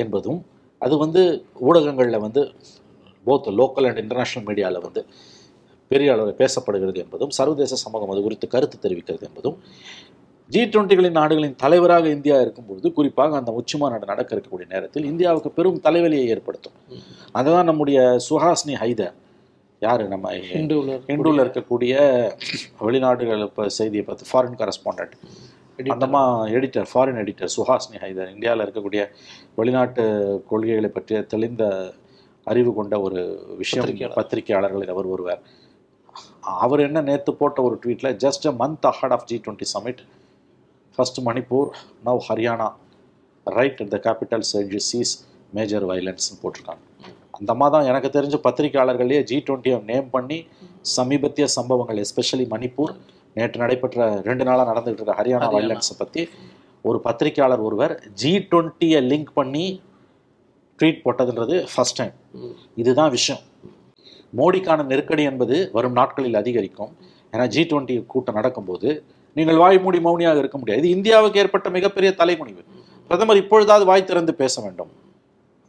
என்பதும் 0.02 0.38
அது 0.84 0.94
வந்து 1.04 1.22
ஊடகங்களில் 1.68 2.24
வந்து 2.26 2.42
போத் 3.26 3.48
லோக்கல் 3.60 3.88
அண்ட் 3.88 4.00
இன்டர்நேஷ்னல் 4.02 4.46
மீடியாவில் 4.48 4.84
வந்து 4.86 5.00
பெரிய 5.90 6.08
அளவில் 6.14 6.38
பேசப்படுகிறது 6.40 6.98
என்பதும் 7.04 7.32
சர்வதேச 7.38 7.76
சமூகம் 7.84 8.12
அது 8.12 8.22
குறித்து 8.26 8.46
கருத்து 8.54 8.76
தெரிவிக்கிறது 8.84 9.24
என்பதும் 9.28 9.58
ஜி 10.50 10.60
டுவெண்ட்டிகளின் 10.72 11.16
நாடுகளின் 11.18 11.54
தலைவராக 11.62 12.06
இந்தியா 12.16 12.36
இருக்கும்பொழுது 12.40 12.88
குறிப்பாக 12.96 13.36
அந்த 13.40 13.50
உச்சி 13.58 13.76
மாநாடு 13.80 14.06
நடக்க 14.10 14.30
இருக்கக்கூடிய 14.34 14.66
நேரத்தில் 14.74 15.08
இந்தியாவுக்கு 15.10 15.50
பெரும் 15.58 15.80
தலைவலியை 15.86 16.26
ஏற்படுத்தும். 16.34 16.76
அதுதான் 17.38 17.68
நம்முடைய 17.70 18.00
சுஹாஸ்னி 18.28 18.74
ஹைதர். 18.82 19.14
யார் 19.82 20.02
நம்ம 20.08 20.30
ஹிந்துவில் 20.50 20.92
இண்டூவில் 21.12 21.42
இருக்கக்கூடிய 21.44 21.94
வெளிநாடுகள் 22.86 23.42
இப்போ 23.48 23.64
செய்தியை 23.78 24.04
பார்த்து 24.04 24.30
foreign 24.30 24.58
correspondent 24.60 25.14
அந்தமா 25.94 26.22
editor 26.56 26.88
foreign 26.92 27.20
editor 27.22 27.50
Suhasini 27.56 27.98
Haidar 28.04 28.32
இந்தியாவில் 28.34 28.64
இருக்கக்கூடிய 28.66 29.02
வெளிநாட்டு 29.54 30.04
கொள்கைகளை 30.50 30.90
பற்றிய 30.90 31.18
தெளிந்த 31.22 31.64
அறிவு 32.46 32.70
கொண்ட 32.74 32.94
ஒரு 33.00 33.20
விஷயம் 33.56 33.84
பத்திரிகையாளர். 33.84 34.16
பத்திரிகையாளர்களில் 34.18 34.92
அவர் 34.94 35.06
ஒருவர். 35.06 35.40
அவர் 36.62 36.80
என்ன 36.80 36.98
நேற்று 37.00 37.32
போட்ட 37.34 37.58
ஒரு 37.62 37.76
ட்வீட்டில் 37.84 38.16
just 38.24 38.46
a 38.50 38.54
month 38.62 38.86
ahead 38.92 39.14
of 39.16 39.26
G 39.30 39.36
twenty 39.46 39.68
summit 39.74 40.02
first 40.98 41.20
Manipur 41.28 41.70
now 42.04 42.20
Haryana 42.28 42.68
right 43.46 43.80
at 43.84 43.92
the 43.96 44.00
capital 44.06 44.46
surge 44.52 44.76
sees 44.90 45.14
major 45.52 45.86
வயலன்ஸ்னு 45.90 46.38
போட்டிருக்காங்க. 46.42 46.82
அந்த 47.38 47.50
அம்மா 47.54 47.66
தான் 47.74 47.88
எனக்கு 47.90 48.08
தெரிஞ்ச 48.16 48.36
பத்திரிகையாளர்களே 48.46 49.18
ஜி 49.30 49.38
டுவெண்ட்டியை 49.46 49.78
நேம் 49.90 50.08
பண்ணி 50.14 50.38
சமீபத்திய 50.96 51.46
சம்பவங்கள் 51.56 52.00
எஸ்பெஷலி 52.04 52.46
மணிப்பூர். 52.54 52.92
நேற்று 53.38 53.62
நடைபெற்ற 53.62 54.04
ரெண்டு 54.28 54.44
நாளாக 54.48 54.66
நடந்துகிட்டு 54.70 55.02
இருக்க 55.02 55.18
ஹரியானா. 55.20 55.48
வயலன்ஸை 55.56 55.96
பற்றி 56.02 56.22
ஒரு 56.88 56.98
பத்திரிகையாளர் 57.06 57.64
ஒருவர் 57.68 57.94
ஜி 58.20 58.32
டுவெண்ட்டியை 58.50 59.00
லிங்க் 59.10 59.32
பண்ணி 59.38 59.66
ட்வீட் 60.78 61.02
போட்டதுன்றது 61.04 61.56
ஃபர்ஸ்ட் 61.72 61.98
டைம் 62.00 62.14
இதுதான் 62.82 63.12
விஷயம். 63.16 63.42
மோடிக்கான 64.38 64.86
நெருக்கடி 64.92 65.22
என்பது 65.30 65.56
வரும் 65.76 65.96
நாட்களில் 65.98 66.40
அதிகரிக்கும். 66.40 66.92
ஏன்னா 67.32 67.46
ஜி 67.54 67.62
டுவெண்ட்டி 67.70 67.94
கூட்டம் 68.12 68.38
நடக்கும்போது 68.38 68.88
நீங்கள் 69.36 69.58
வாய் 69.62 69.78
மூடி 69.84 69.98
மௌனியாக 70.06 70.42
இருக்க 70.42 70.58
முடியாது. 70.60 70.80
இது 70.82 70.90
இந்தியாவுக்கு 70.96 71.40
ஏற்பட்ட 71.42 71.68
மிகப்பெரிய 71.76 72.10
தலைமுடிவு. 72.20 72.62
பிரதமர் 73.08 73.40
இப்பொழுதாவது 73.42 73.84
வாய் 73.90 74.08
திறந்து 74.10 74.32
பேச 74.42 74.62
வேண்டும். 74.64 74.90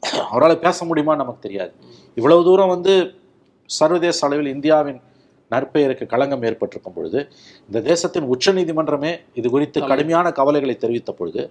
அவரால் 0.03 0.63
பேச 0.65 0.85
முடியுமா 0.85 1.13
நமக்கு 1.15 1.45
தெரியாது. 1.45 1.71
இவ்வளவு 2.17 2.41
தூரம் 2.43 2.73
வந்து 2.75 2.93
சர்வதேச 3.69 4.19
அளவில் 4.27 4.53
இந்தியாவின் 4.55 4.99
நற்பெயருக்கு 5.51 6.05
களங்கம் 6.13 6.43
ஏற்பட்டிருக்கும் 6.43 6.95
பொழுது 6.95 7.19
இந்த 7.69 7.79
தேசத்தின் 7.81 8.29
உச்சநீதிமன்றமே 8.33 9.11
இது 9.33 9.47
குறித்து 9.49 9.79
கடுமையான 9.91 10.31
கவலைகளை 10.31 10.75
தெரிவித்த 10.77 11.11
பொழுது 11.11 11.43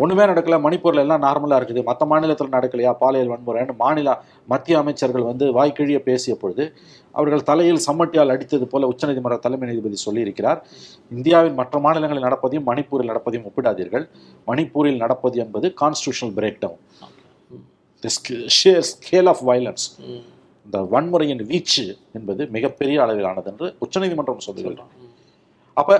ஒண்ணுமே 0.00 0.24
நடக்கல 0.26 0.56
மணிப்பூர்ல 0.58 1.02
எல்லாம் 1.04 1.22
நார்மலா 1.24 1.56
இருக்குது 1.60 1.80
மற்ற 1.88 2.04
மாநிலத்தில் 2.06 2.52
நடக்கலையா 2.54 2.92
பாலியல் 2.92 3.30
வன்முறைன்னு 3.32 3.74
மாநில 3.76 4.14
மத்திய 4.48 4.78
அமைச்சர்கள் 4.78 5.28
வந்து 5.28 5.46
வாய்க்கிழிய 5.52 5.98
பேசிய 5.98 6.34
பொழுது 6.34 6.64
அவர்கள் 7.14 7.42
தலையில் 7.42 7.82
சம்மட்டியால் 7.86 8.32
அடித்தது 8.34 8.66
போல 8.66 8.86
உச்சநீதிமன்ற 8.86 9.38
தலைமை 9.38 9.68
நீதிபதி 9.68 9.98
சொல்லியிருக்கிறார் 10.04 10.60
இந்தியாவின் 11.10 11.54
மற்ற 11.54 11.78
மாநிலங்களில் 11.78 12.26
நடப்பதையும் 12.26 12.68
மணிப்பூரில் 12.70 13.10
நடப்பதையும் 13.10 13.46
ஒப்பிடாதீர்கள் 13.50 14.06
மணிப்பூரில் 14.48 15.02
நடப்பது 15.04 15.38
என்பது 15.38 15.68
constitutional 15.82 16.36
breakdown 16.62 16.80
sheer 18.58 18.82
scale 18.82 19.28
of 19.28 19.42
violence 19.48 19.84
இந்த 20.66 20.78
வன்முறையின் 20.92 21.42
வீச்சு 21.44 21.84
என்பது 22.12 22.42
மிகப்பெரிய 22.50 23.02
அளவிலானது 23.02 23.48
என்று 23.50 23.66
உச்சநீதிமன்றம் 23.78 24.38
சொல்லுகிறது. 24.38 24.82
அப்ப 25.76 25.90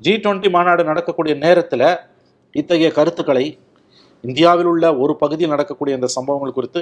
ஜி 0.00 0.12
டுவெண்ட்டி 0.16 0.50
மாநாடு 0.50 0.84
நடக்கக்கூடிய 0.84 1.34
நேரத்துல 1.34 1.82
இத்தகைய 2.54 2.90
கருத்துக்களை 2.92 3.44
இந்தியாவில் 4.24 4.66
உள்ள 4.66 4.94
ஒரு 4.96 5.16
பகுதியில் 5.16 5.50
நடக்கக்கூடிய 5.50 5.96
இந்த 5.96 6.06
சம்பவங்கள் 6.06 6.54
குறித்து 6.54 6.80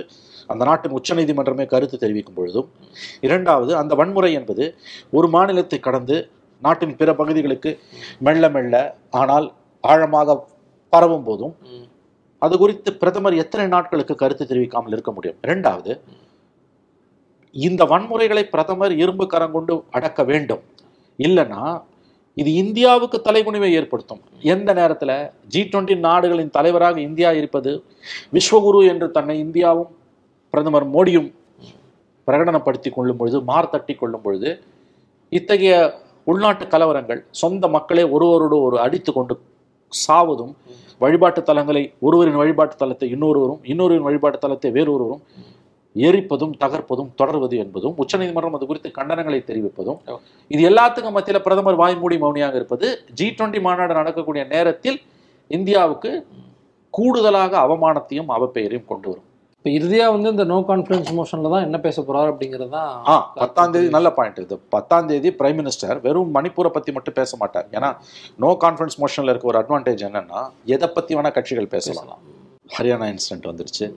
அந்த 0.48 0.64
நாட்டின் 0.64 0.92
உச்சநீதிமன்றமே 0.92 1.64
கருத்து 1.66 1.96
தெரிவிக்கும் 1.98 2.34
பொழுதும் 2.34 2.68
இரண்டாவது 3.20 3.76
அந்த 3.76 3.94
வன்முறை 3.94 4.32
என்பது 4.32 4.64
ஒரு 5.10 5.28
மாநிலத்தை 5.28 5.78
கடந்து 5.80 6.16
நாட்டின் 6.62 6.96
பிற 6.96 7.14
பகுதிகளுக்கு 7.14 7.70
மெல்ல 8.18 8.48
மெல்ல 8.48 8.74
ஆனால் 9.10 9.46
ஆழமாக 9.84 10.36
பரவும் 10.92 11.24
போதும் 11.24 11.54
அது 12.42 12.54
குறித்து 12.58 12.90
பிரதமர் 13.00 13.36
எத்தனை 13.42 13.66
நாட்களுக்கு 13.74 14.14
கருத்து 14.22 14.44
தெரிவிக்காமல் 14.46 14.94
இருக்க 14.96 15.10
முடியும்? 15.16 15.38
இரண்டாவது 15.46 15.92
இந்த 17.54 17.82
வன்முறைகளை 17.92 18.44
பிரதமர் 18.54 18.92
இரும்பு 19.02 19.24
கரங்கொண்டு 19.32 19.74
அடக்க 19.96 20.22
வேண்டும். 20.30 20.62
இல்லைன்னா 21.18 21.62
இது 22.36 22.50
இந்தியாவுக்கு 22.62 23.18
தலைகுனிவை 23.26 23.70
ஏற்படுத்தும். 23.78 24.20
எந்த 24.54 24.70
நேரத்தில்? 24.72 25.16
ஜி 25.52 25.60
டுவெண்ட்டி 25.62 25.94
நாடுகளின் 26.06 26.52
தலைவராக 26.56 26.96
இந்தியா 27.00 27.30
இருப்பது 27.40 27.72
விஸ்வகுரு 28.36 28.80
என்று 28.92 29.06
தன்னை 29.16 29.36
இந்தியாவும் 29.46 29.90
பிரதமர் 30.54 30.86
மோடியும் 30.94 31.28
பிரகடனப்படுத்தி 32.28 32.90
கொள்ளும் 32.90 33.18
பொழுது 33.20 33.38
மார்த்தட்டி 33.50 33.94
கொள்ளும் 33.96 34.24
பொழுது 34.24 34.50
இத்தகைய 35.32 35.74
உள்நாட்டு 36.26 36.64
கலவரங்கள் 36.66 37.20
சொந்த 37.40 37.64
மக்களே 37.68 38.04
ஒருவரோடு 38.14 38.56
ஒரு 38.66 38.76
அடித்து 38.80 39.10
கொண்டு 39.12 39.34
சாவதும் 39.92 40.54
வழிபாட்டு 41.00 41.40
தலங்களை 41.42 41.82
ஒருவரின் 41.98 42.36
வழிபாட்டு 42.36 42.76
தலத்தை 42.82 43.08
இன்னொருவரும் 43.14 43.60
இன்னொருவரின் 43.64 44.06
வழிபாட்டு 44.08 44.38
தலத்தை 44.38 44.70
வேறொருவரும் 44.72 45.22
எரிப்பதும் 45.96 46.52
தகர்ப்பதும் 46.60 47.08
தொடர்வது 47.14 47.56
என்பதும் 47.56 47.94
உச்சநீதிமன்றம் 47.96 48.56
அது 48.56 48.66
குறித்து 48.66 48.90
கண்டனங்களை 48.98 49.40
தெரிவிப்பதும் 49.44 49.98
இது 50.50 50.62
எல்லாத்துக்கும் 50.68 51.16
மத்தியில் 51.16 51.42
பிரதமர் 51.42 51.80
வாய்மூடி 51.80 52.18
மௌனியாக 52.24 52.54
இருப்பது 52.54 52.88
ஜி 53.14 53.26
டுவெண்ட்டி 53.30 53.60
மாநாடு 53.60 53.94
நடக்கக்கூடிய 53.94 54.44
நேரத்தில் 54.44 54.98
இந்தியாவுக்கு 55.50 56.12
கூடுதலாக 56.94 57.52
அவமானத்தையும் 57.66 58.30
அவப்பெயரையும் 58.36 58.86
கொண்டு 58.86 59.08
வரும். 59.10 59.26
இப்போ 59.60 59.70
இறுதியாக 59.78 60.12
வந்து 60.14 60.28
இந்த 60.34 60.44
நோ 60.50 60.58
கான்ஃபிடன்ஸ் 60.68 61.08
மோஷனில் 61.16 61.52
தான் 61.54 61.64
என்ன 61.66 61.78
பேச 61.86 62.02
போறாரு 62.04 62.28
அப்படிங்கிறது 62.32 62.70
தான் 62.76 62.92
ஆ 63.12 63.14
பத்தாம் 63.40 63.72
தேதி 63.74 63.88
நல்ல 63.96 64.08
பாயிண்ட் 64.18 64.38
இது 64.44 64.56
பத்தாம் 64.74 65.08
தேதி 65.10 65.30
பிரைம் 65.40 65.58
மினிஸ்டர் 65.60 65.98
வெறும் 66.06 66.30
மணிப்பூரை 66.36 66.70
பத்தி 66.76 66.90
மட்டும் 66.96 67.16
பேச 67.18 67.36
மாட்டார். 67.40 67.66
ஏன்னா 67.76 67.90
நோ 68.44 68.50
கான்ஃபிடன்ஸ் 68.62 68.96
மோஷன்ல 69.02 69.32
இருக்க 69.32 69.50
ஒரு 69.52 69.58
அட்வான்டேஜ் 69.62 70.04
என்னன்னா 70.08 70.40
எதை 70.76 70.88
பத்தி 70.96 71.18
வேணா 71.18 71.32
கட்சிகள் 71.38 71.68
பேசலாம். 71.74 72.22
ஹரியானா 72.76 73.08
இன்சிடென்ட் 73.12 73.48
வந்துடுச்சு. 73.50 73.88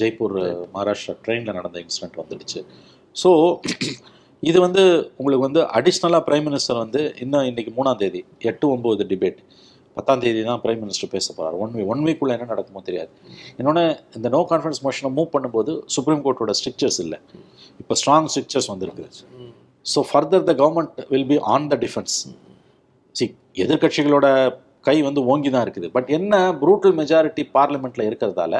ஜெய்ப்பூர் 0.00 0.36
மகாராஷ்டிரா 0.76 1.16
ட்ரெயினில் 1.26 1.56
நடந்த 1.58 1.78
இன்சிடென்ட் 1.84 2.18
வந்துடுச்சு. 2.22 2.62
ஸோ 3.16 3.30
இது 4.42 4.58
வந்து 4.66 4.82
உங்களுக்கு 5.18 5.46
வந்து 5.48 5.62
அடிஷ்னலாக 5.78 6.22
பிரைம் 6.28 6.48
மினிஸ்டர் 6.50 6.82
வந்து 6.84 7.02
இன்னும் 7.26 7.48
இன்னைக்கு 7.50 7.74
மூணாம் 7.80 8.00
தேதி 8.04 8.22
எட்டு 8.52 8.66
ஒம்பது 8.76 9.06
டிபேட் 9.12 9.38
பத்தாம் 9.96 10.22
தேதி 10.24 10.40
தான் 10.48 10.60
பிரைம் 10.64 10.80
மினிஸ்டர் 10.84 11.12
பேச 11.14 11.26
போகிறார் 11.36 11.56
ஒன் 11.64 11.72
வீக் 11.76 11.90
ஒன் 11.92 12.02
வீக்குள்ளே 12.08 12.34
என்ன 12.36 12.48
நடக்குமோ 12.52 12.80
தெரியாது. 12.88 13.12
இன்னொன்று 13.58 13.84
இந்த 14.18 14.28
நோ 14.36 14.40
கான்ஃபிடன்ஸ் 14.52 14.82
மோஷனை 14.86 15.10
மூவ் 15.18 15.30
பண்ணும்போது 15.34 15.74
சுப்ரீம் 15.96 16.22
கோர்ட்டோட 16.26 16.54
ஸ்ட்ரிக்சர்ஸ் 16.60 17.00
இல்லை. 17.04 17.18
இப்போ 17.82 17.96
ஸ்ட்ராங் 18.00 18.28
ஸ்ட்ரிக்சர்ஸ் 18.32 18.68
வந்திருக்கு. 18.72 19.06
So 19.92 20.00
further 20.10 20.44
the 20.50 20.54
government 20.62 21.00
will 21.14 21.28
be 21.32 21.38
on 21.54 21.66
the 21.72 21.78
defence 21.86 22.16
see 23.14 23.26
எதிர்கட்சிகளோட 23.64 24.26
கை 24.88 24.94
வந்து 25.08 25.20
ஓங்கி 25.32 25.50
தான் 25.52 25.64
இருக்குது. 25.66 25.88
பட் 25.96 26.08
என்ன 26.16 26.34
ப்ரூட்டல் 26.62 26.94
மெஜாரிட்டி 27.00 27.42
பார்லிமெண்ட்டில் 27.56 28.06
இருக்கிறதால 28.08 28.54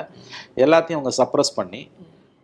எல்லாத்தையும் 0.64 0.98
அவங்க 1.00 1.12
சப்ரஸ் 1.20 1.52
பண்ணி 1.58 1.80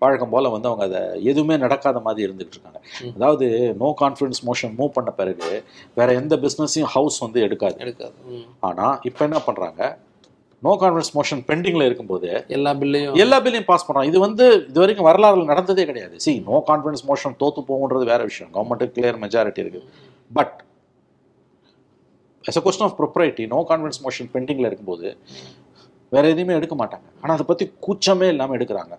வழக்கம் 0.03 0.33
போல் 0.35 0.51
வந்து 0.55 0.69
அவங்க 0.71 0.85
அதை 0.89 1.01
எதுவுமே 1.31 1.57
நடக்காத 1.65 1.99
மாதிரி 2.07 2.25
இருந்துகிட்டு 2.27 2.55
இருக்காங்க. 2.57 2.79
அதாவது 3.17 3.47
நோ 3.83 3.89
கான்ஃபிடன்ஸ் 4.03 4.41
மோஷன் 4.49 4.73
மூவ் 4.79 4.93
பண்ண 4.99 5.11
பிறகு 5.19 5.51
வேற 5.99 6.09
எந்த 6.21 6.37
பிஸ்னஸையும் 6.45 6.93
ஹவுஸ் 6.95 7.19
வந்து 7.25 7.41
எடுக்காது. 7.49 7.77
எடுக்காது. 7.85 8.17
ஆனால் 8.69 8.97
இப்போ 9.11 9.25
என்ன 9.29 9.41
பண்ணுறாங்க 9.49 9.83
நோ 10.67 10.73
கான்ஃபிடன்ஸ் 10.81 11.13
மோஷன் 11.19 11.43
பெண்டிங்கில் 11.51 11.89
இருக்கும்போது 11.89 12.31
எல்லா 12.57 12.73
பில்லையும் 12.81 13.21
எல்லா 13.25 13.37
பில்லையும் 13.45 13.69
பாஸ் 13.69 13.87
பண்ணுறாங்க 13.89 14.11
இது 14.13 14.19
வந்து 14.27 14.47
இது 14.71 14.81
வரைக்கும் 14.85 15.09
வரலாறுல 15.11 15.47
நடந்ததே 15.53 15.85
கிடையாது. 15.91 16.17
சி 16.25 16.33
நோ 16.49 16.57
கான்ஃபிடன்ஸ் 16.71 17.07
மோஷன் 17.11 17.39
தோத்து 17.43 17.63
போகுன்றது 17.71 18.07
வேற 18.13 18.21
விஷயம். 18.31 18.51
கவர்மெண்ட்டுக்கு 18.57 18.97
கிளியர் 18.99 19.23
மெஜாரிட்டி 19.27 19.63
இருக்குது 19.67 19.87
but 20.39 20.57
as 22.45 22.57
a 22.59 22.61
question 22.67 22.85
of 22.89 22.95
propriety 22.99 23.45
no 23.55 23.59
confidence 23.71 24.03
motion 24.05 24.29
பெண்டிங்கில் 24.35 24.69
இருக்கும்போது 24.69 25.09
வேற 26.15 26.23
எதையுமே 26.33 26.55
எடுக்க 26.59 26.75
மாட்டாங்க. 26.83 27.07
ஆனால் 27.23 27.35
அதை 27.37 27.45
பற்றி 27.51 27.65
கூச்சமே 27.87 28.29
இல்லாமல் 28.35 28.57
எடுக்கிறாங்க. 28.59 28.95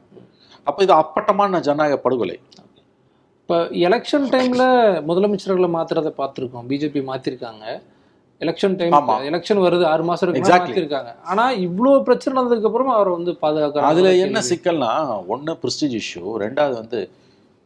அப்போ 0.68 0.80
இது 0.86 0.94
அப்பட்டமான 1.02 1.62
ஜனநாயக 1.68 1.98
படுகொலை. 2.06 2.38
இப்போ 3.42 3.56
எலெக்ஷன் 3.88 4.28
டைம்ல 4.36 4.64
முதலமைச்சர்களை 5.10 5.70
மாத்துறதை 5.78 6.12
பார்த்துருக்கோம். 6.20 6.68
பிஜேபி 6.72 7.02
மாத்திருக்காங்க. 7.12 7.66
Election 8.42 8.76
time. 8.78 8.94
எலெக்ஷன் 9.30 9.64
வருது 9.66 9.84
ஆறு 9.94 10.04
மாசம் 10.10 10.26
இருக்கு 10.26 10.42
Exactly. 10.42 10.70
மாத்திருக்காங்க. 10.72 11.12
ஆனா 11.32 11.44
இவ்வளவு 11.66 11.98
பிரச்சனை 12.08 12.32
நடந்ததுக்கு 12.38 12.70
அப்புறம் 12.70 12.92
அவரை 12.98 13.12
வந்து 13.18 13.32
பாதுகாக்க 13.44 13.90
அதில் 13.90 14.12
என்ன 14.26 14.42
சிக்கல்னா 14.52 14.92
ஒன்று 15.34 15.54
ப்ரெஸ்டீஜ் 15.64 15.98
இஷ்யூ 16.02 16.24
ரெண்டாவது 16.46 16.76
வந்து 16.82 17.02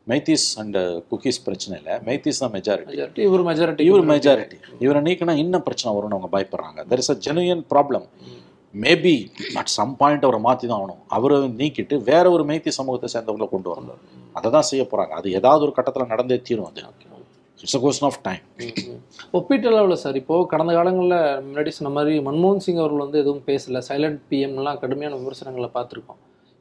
மைத்தீஸ் 0.08 0.48
அண்ட் 0.62 0.80
குக்கீஸ் 1.12 1.40
பிரச்சனை 1.46 1.76
இல்லை. 1.82 1.94
மைத்தீஸ் 2.08 2.42
தான் 2.44 2.54
மெஜாரிட்டி 2.56 2.92
மெஜாரிட்டி 2.92 3.24
இவர் 3.28 3.46
மெஜாரிட்டி 3.52 3.86
இவர் 3.92 4.04
மெஜாரிட்டி 4.14 4.58
இவரை 4.86 5.00
நீக்கினா 5.08 5.36
இன்னும் 5.44 5.66
பிரச்சனை 5.68 5.94
வரும்னு 5.98 6.18
அவங்க 6.18 6.32
பயப்படுறாங்க. 6.36 6.80
There 6.92 7.02
is 7.04 7.14
a 7.14 7.18
genuine 7.28 7.64
problem 7.74 8.06
maybe 8.84 9.16
at 9.60 9.72
some 9.78 9.94
point 10.00 10.26
அவரை 10.28 10.40
மாற்றி 10.46 10.66
தான் 10.70 10.80
ஆகணும். 10.80 11.02
அவரை 11.18 11.38
நீக்கிட்டு 11.60 11.96
வேற 12.10 12.26
ஒரு 12.36 12.44
மைத்தி 12.50 12.72
சமூகத்தை 12.80 13.10
சேர்ந்தவங்களை 13.14 13.48
கொண்டு 13.54 13.70
வரணும். 13.74 14.00
அதை 14.38 14.48
தான் 14.56 14.68
செய்ய 14.70 14.84
போகிறாங்க 14.92 15.14
அது 15.20 15.28
ஏதாவது 15.40 15.64
ஒரு 15.68 15.74
கட்டத்தில் 15.78 16.12
நடந்தே 16.14 16.38
தீரும் 16.48 16.70
அது. 16.70 16.82
It's 17.60 17.78
a 17.78 17.82
question 17.84 18.08
of 18.10 18.20
time 18.28 18.42
ஒப்பீட்டளவில் 19.38 20.02
சார். 20.04 20.18
இப்போது 20.22 20.48
கடந்த 20.54 20.72
காலங்களில் 20.78 21.20
முன்னாடி 21.46 21.72
சொன்ன 21.78 21.92
மாதிரி 21.98 22.16
மன்மோகன் 22.28 22.64
சிங் 22.66 22.82
அவர்கள் 22.84 23.04
வந்து 23.06 23.22
எதுவும் 23.24 23.44
பேசலை. 23.50 23.82
சைலண்ட் 23.90 24.20
பிஎம்லாம் 24.32 24.80
கடுமையான 24.84 25.18
விமர்சனங்களை 25.22 25.70
பார்த்துருக்கோம். 25.78 26.20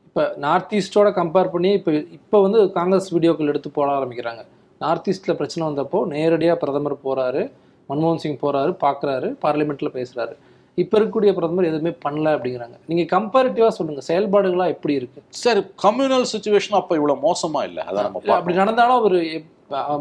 இப்போ 0.09 0.25
நார்த் 0.45 0.75
ஈஸ்டோட 0.79 1.09
கம்பேர் 1.21 1.53
பண்ணி 1.55 1.71
இப்போ 1.79 1.93
இப்போ 2.19 2.39
வந்து 2.47 2.61
காங்கிரஸ் 2.79 3.09
வீடியோக்கள் 3.15 3.51
எடுத்து 3.53 3.71
போட 3.79 3.89
ஆரம்பிக்கிறாங்க. 3.99 4.43
நார்த் 4.81 5.09
ஈஸ்டில் 5.13 5.39
பிரச்சனை 5.41 5.63
வந்தப்போ 5.69 5.99
நேரடியாக 6.15 6.57
பிரதமர் 6.63 6.97
போகிறாரு 7.07 7.43
மன்மோகன் 7.89 8.23
சிங் 8.23 8.43
போகிறாரு 8.43 8.73
பார்க்குறாரு 8.85 9.29
பார்லிமெண்ட்டில் 9.45 9.97
பேசுகிறாரு 9.97 10.35
இப்போ 10.83 10.95
இருக்கக்கூடிய 10.99 11.33
பிரதமர் 11.39 11.69
எதுவுமே 11.71 11.93
பண்ணல 12.05 12.29
அப்படிங்கிறாங்க. 12.37 12.77
நீங்கள் 12.91 13.09
கம்பேரிட்டிவாக 13.15 13.73
சொல்லுங்கள் 13.79 14.07
செயல்பாடுகளாக 14.11 14.75
எப்படி 14.75 14.95
இருக்குது 15.01 15.25
சார் 15.43 15.61
கம்யூனல் 15.85 16.27
சுச்சுவேஷன் 16.33 16.79
அப்போ 16.81 16.95
இவ்வளோ 17.01 17.17
மோசமாக 17.27 17.69
இல்லை? 17.71 17.83
அதான் 17.89 18.07
நம்ம 18.07 18.23
அப்படி. 18.39 18.57
நடந்தாலும் 18.63 18.99
அவர் 19.01 19.19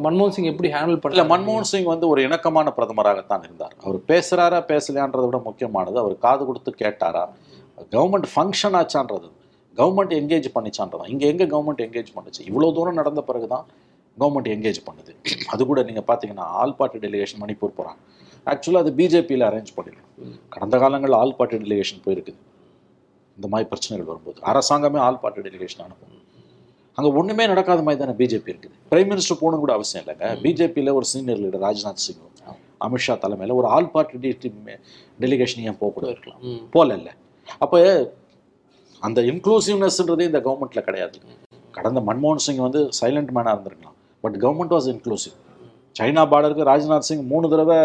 மன்மோகன் 0.06 0.34
சிங் 0.36 0.50
எப்படி 0.52 0.70
ஹேண்டில் 0.76 1.00
பண்ணல 1.04 1.26
மன்மோகன் 1.34 1.70
சிங் 1.72 1.92
வந்து 1.92 2.06
ஒரு 2.14 2.22
இணக்கமான 2.28 2.74
பிரதமராகத்தான் 2.78 3.46
இருந்தார். 3.48 3.76
அவர் 3.86 4.00
பேசுறாரா 4.12 4.60
பேசலையான்றதை 4.72 5.28
விட 5.30 5.40
முக்கியமானது 5.50 5.98
அவர் 6.04 6.16
காது 6.26 6.44
கொடுத்து 6.50 6.74
கேட்டாரா 6.82 7.24
கவர்மெண்ட் 7.94 8.28
ஃபங்க்ஷன் 8.34 8.78
ஆச்சான்றது 8.82 9.30
கவர்மெண்ட் 9.80 10.14
எங்கேஜ் 10.22 10.50
பண்ணிச்சான்றதான் 10.58 11.12
இங்க 11.14 11.24
எங்க 11.34 11.44
கவர்மெண்ட் 11.54 11.86
எங்கேஜ் 11.88 12.12
பண்ணுச்சு? 12.18 12.42
இவ்வளவு 12.50 12.76
தூரம் 12.80 13.00
நடந்த 13.02 13.22
பிறகுதான் 13.30 13.66
கவர்மெண்ட் 14.18 14.50
எங்கேஜ் 14.56 14.80
பண்ணுது. 14.88 15.14
அது 15.54 15.62
கூட 15.70 15.82
நீங்க 15.90 16.04
பாத்தீங்கன்னா 16.10 16.48
ஆல் 16.62 16.76
பார்ட்டி 16.80 17.00
டெலிகேஷன் 17.06 17.42
மணிப்பூர் 17.44 17.78
போறாங்க. 17.80 18.02
ஆக்சுவலாக 18.52 18.84
அது 18.84 18.92
பிஜேபியில் 19.00 19.46
அரேஞ்ச் 19.50 19.72
பண்ணிடணும் 19.78 20.34
கடந்த 20.56 20.76
காலங்களில் 20.84 21.18
ஆல் 21.22 21.36
பார்ட்டி 21.38 21.60
டெலிகேஷன் 21.64 22.02
போயிருக்குது. 22.06 22.40
இந்த 23.38 23.48
மாதிரி 23.52 23.68
பிரச்சனைகள் 23.72 24.10
வரும்போது 24.12 24.40
அரசாங்கமே 24.52 25.00
ஆல் 25.08 25.22
பார்ட்டி 25.24 25.44
டெலிகேஷன் 25.48 25.84
அனுப்பும். 25.86 26.20
அங்கே 26.98 27.10
ஒன்றுமே 27.20 27.46
நடக்காத 27.52 27.84
மாதிரி 27.86 28.00
தானே 28.02 28.16
பிஜேபி 28.20 28.50
இருக்குது. 28.54 28.76
பிரைம் 28.90 29.10
மினிஸ்டர் 29.12 29.40
போகணும் 29.42 29.62
கூட 29.64 29.74
அவசியம் 29.78 30.04
இல்லைங்க. 30.04 30.28
பிஜேபியில் 30.44 30.96
ஒரு 31.00 31.08
சீனியர் 31.12 31.42
லீடர் 31.44 31.64
ராஜ்நாத் 31.68 32.04
சிங் 32.06 32.22
அமித்ஷா 32.88 33.14
தலைமையில் 33.24 33.56
ஒரு 33.60 33.68
ஆல் 33.76 33.90
பார்ட்டி 33.94 34.34
டெலிகேஷன் 35.24 35.64
ஏன் 35.70 35.80
போகக்கூடாது 35.82 36.14
இருக்கலாம். 36.14 36.42
போல 36.76 36.96
இல்லை. 37.00 37.14
அப்போ 37.64 37.80
அந்த 39.08 39.20
இன்க்ளூசிவ்னஸ்ன்றதே 39.32 40.26
இந்த 40.30 40.40
கவர்மெண்ட்டில் 40.48 40.86
கிடையாது. 40.90 41.18
கடந்த 41.78 42.00
மன்மோகன் 42.10 42.44
சிங் 42.46 42.62
வந்து 42.68 42.82
சைலண்ட் 43.00 43.32
மேனாக 43.38 43.54
இருந்திருக்கலாம். 43.56 43.98
But 44.24 44.36
government 44.44 44.74
was 44.76 44.90
inclusive 44.94 45.36
China 46.00 46.24
பார்டருக்கு 46.32 46.70
Rajnath 46.72 47.08
Singh 47.08 47.26
மூணு 47.32 47.46
தடவை 47.54 47.78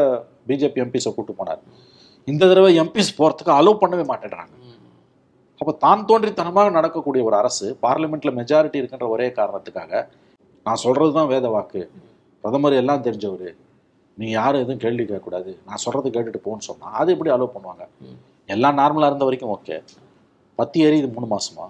பிஜேபி 0.48 0.82
எம்பிஸை 0.84 1.10
கூட்டு 1.16 1.32
போனார். 1.38 1.62
இந்த 2.32 2.42
தடவை 2.50 2.70
எம்பிஸ் 2.82 3.16
போகிறதுக்கு 3.18 3.52
அலோவ் 3.58 3.80
பண்ணவே 3.82 4.04
மாட்டேன்றாங்க. 4.10 4.54
அப்போ 5.60 5.72
தான் 5.84 6.04
தோன்றித்தனமாக 6.08 6.70
நடக்கக்கூடிய 6.78 7.22
ஒரு 7.28 7.36
அரசு 7.42 7.66
பார்லிமெண்ட்ல 7.84 8.30
மெஜாரிட்டி 8.40 8.80
இருக்கின்ற 8.80 9.06
ஒரே 9.14 9.26
காரணத்துக்காக 9.38 9.92
நான் 10.66 10.80
சொல்கிறது 10.84 11.12
தான் 11.18 11.30
வேத 11.32 11.46
வாக்கு. 11.54 11.82
பிரதமர் 12.44 12.76
எல்லாம் 12.82 13.04
தெரிஞ்சவர். 13.06 13.48
நீ 14.18 14.26
யாரும் 14.38 14.62
எதுவும் 14.64 14.82
கேள்வி 14.84 15.04
கேட்கக்கூடாது. 15.04 15.50
நான் 15.68 15.82
சொல்கிறது 15.84 16.08
கேட்டுட்டு 16.14 16.40
போன்னு 16.46 16.66
சொன்னா 16.68 16.88
அது 17.00 17.12
எப்படி 17.14 17.30
அலோவ் 17.34 17.54
பண்ணுவாங்க? 17.56 17.84
எல்லாம் 18.54 18.78
நார்மலாக 18.80 19.10
இருந்த 19.12 19.26
வரைக்கும் 19.28 19.52
ஓகே 19.56 19.76
பத்தி 20.58 20.78
ஏறி 20.86 20.96
இது 21.00 21.08
மூணு 21.16 21.28
மாசமா? 21.34 21.64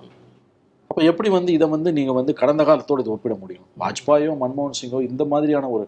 அப்போ 0.90 1.00
எப்படி 1.10 1.28
வந்து 1.36 1.50
இதை 1.56 1.66
வந்து 1.76 1.90
நீங்க 1.98 2.12
வந்து 2.18 2.32
கடந்த 2.42 2.62
காலத்தோடு 2.68 3.02
இது 3.04 3.12
ஒப்பிட 3.14 3.34
முடியும்? 3.42 3.66
வாஜ்பாயோ 3.82 4.34
மன்மோகன் 4.42 4.78
சிங்கோ 4.80 5.00
இந்த 5.10 5.22
மாதிரியான 5.32 5.70
ஒரு 5.76 5.86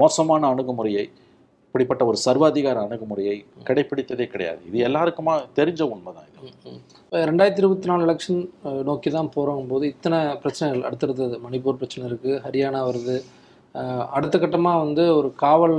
மோசமான 0.00 0.48
அணுகுமுறையை 0.54 1.04
இப்படிப்பட்ட 1.66 2.02
ஒரு 2.10 2.18
சர்வாதிகார 2.24 2.82
அணுகுமுறையை 2.86 3.34
கடைபிடித்ததே 3.68 4.26
கிடையாது. 4.34 4.60
இது 4.68 4.78
எல்லாருக்குமா 4.88 5.34
தெரிஞ்ச 5.58 5.80
உண்மைதான் 5.94 6.28
இது. 6.30 6.52
இப்போ 7.00 7.24
ரெண்டாயிரத்தி 7.30 7.62
இருபத்தி 7.62 7.88
நாலு 7.90 8.04
எலெக்ஷன் 8.06 8.40
நோக்கி 8.88 9.10
தான் 9.16 9.32
போகிறோம் 9.34 9.66
போது 9.72 9.84
இத்தனை 9.94 10.18
பிரச்சனைகள் 10.42 10.86
அடுத்தடுத்தது 10.88 11.38
மணிப்பூர் 11.46 11.80
பிரச்சனை 11.80 12.04
இருக்குது 12.10 12.40
ஹரியானா 12.44 12.80
வருது. 12.88 13.16
அடுத்த 14.16 14.36
கட்டமாக 14.42 14.82
வந்து 14.84 15.04
ஒரு 15.18 15.28
காவல் 15.44 15.78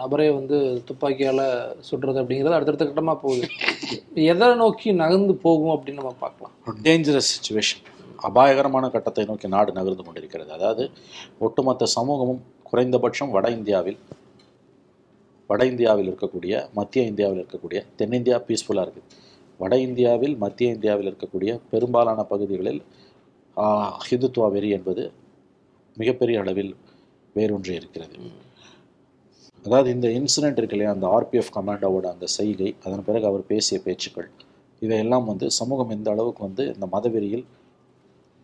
நபரே 0.00 0.26
வந்து 0.38 0.56
துப்பாக்கியால் 0.88 1.44
சுடுறது 1.88 2.20
அப்படிங்கிறது 2.22 2.56
அடுத்தடுத்த 2.56 2.86
கட்டமாக 2.88 3.18
போகுது. 3.24 3.46
எதை 4.32 4.48
நோக்கி 4.62 4.88
நகர்ந்து 5.02 5.36
போகும் 5.44 5.72
அப்படின்னு 5.74 6.02
நம்ம 6.02 6.14
பார்க்கலாம். 6.24 6.54
டேஞ்சரஸ் 6.88 7.32
சுச்சுவேஷன் 7.36 7.82
அபாயகரமான 8.28 8.90
கட்டத்தை 8.96 9.24
நோக்கி 9.30 9.48
நாடு 9.54 9.78
நகர்ந்து 9.78 10.04
கொண்டிருக்கிறது. 10.06 10.50
அதாவது 10.58 10.84
ஒட்டுமொத்த 11.46 11.88
சமூகமும் 11.96 12.42
குறைந்தபட்சம் 12.70 13.30
வட 13.30 13.46
இந்தியாவில் 13.48 13.98
வட 15.50 15.62
இந்தியாவில் 15.64 16.08
இருக்கக்கூடிய 16.10 16.54
மத்திய 16.74 17.02
இந்தியாவில் 17.10 17.40
இருக்கக்கூடிய 17.42 17.80
தென்னிந்தியா 17.98 18.38
பீஸ்ஃபுல்லாக 18.48 18.86
இருக்குது 18.86 19.12
வட 19.60 19.74
இந்தியாவில் 19.86 20.34
மத்திய 20.36 20.74
இந்தியாவில் 20.76 21.08
இருக்கக்கூடிய 21.10 21.52
பெரும்பாலான 21.70 22.24
பகுதிகளில் 22.32 22.80
ஹிந்துத்துவா 24.06 24.48
வெறி 24.54 24.70
என்பது 24.78 25.04
மிகப்பெரிய 25.96 26.40
அளவில் 26.42 26.72
வேரூன்றி 27.36 27.72
இருக்கிறது. 27.74 28.16
அதாவது 29.64 29.88
இந்த 29.96 30.08
இன்சிடென்ட் 30.18 30.58
இருக்கு 30.60 30.76
இல்லையா 30.76 30.90
அந்த 30.96 31.06
ஆர்பிஎஃப் 31.16 31.54
கமாண்டோவோட 31.54 32.06
அந்த 32.14 32.26
செய்கை 32.38 32.68
அதன் 32.84 33.06
பிறகு 33.06 33.26
அவர் 33.30 33.44
பேசிய 33.52 33.76
பேச்சுக்கள் 33.86 34.28
இதையெல்லாம் 34.82 35.26
வந்து 35.30 35.46
சமூகம் 35.60 35.92
எந்த 35.96 36.08
அளவுக்கு 36.10 36.42
வந்து 36.48 36.64
இந்த 36.74 36.86
மதவெறியில் 36.94 37.44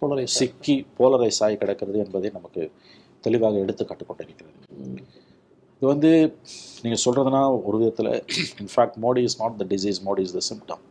போலரைஸ் 0.02 0.36
சிக்கி 0.38 0.76
போலரைஸ் 0.98 1.40
ஆகி 1.46 1.56
கிடக்கிறது 1.56 1.98
என்பதை 2.04 2.30
நமக்கு 2.34 2.62
தெளிவாக 3.26 3.62
எடுத்து 3.64 3.82
காட்டிக்கொண்டிருக்கிறது. 3.90 4.56
இது 5.78 5.86
வந்து 5.92 6.10
நீங்கள் 6.82 7.02
சொல்கிறதுனா 7.04 7.42
ஒரு 7.68 7.76
விதத்தில் 7.80 8.12
in fact 8.62 8.98
Modi 9.04 9.22
is 9.28 9.38
not 9.42 9.56
the 9.62 9.66
disease 9.72 10.00
Modi 10.08 10.22
is 10.26 10.36
the 10.38 10.42
symptom 10.50 10.82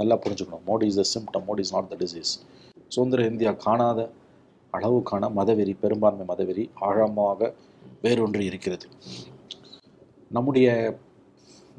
நல்லா 0.00 0.16
புரிஞ்சுக்கணும். 0.24 0.64
Modi 0.70 0.86
is 0.90 1.00
the 1.02 1.04
symptom 1.14 1.44
Modi 1.48 1.62
is 1.66 1.74
not 1.76 1.90
the 1.92 1.98
disease 2.02 2.32
சுதந்திர 2.94 3.26
இந்தியா 3.32 3.52
காணாத 3.66 4.00
அளவுக்கான 4.76 5.28
மதவெறி 5.38 5.74
பெரும்பான்மை 5.82 6.24
மதவெறி 6.30 6.64
ஆழமாக 6.88 7.50
வேறொன்று 8.04 8.42
இருக்கிறது. 8.50 8.86
நம்முடைய 10.36 10.68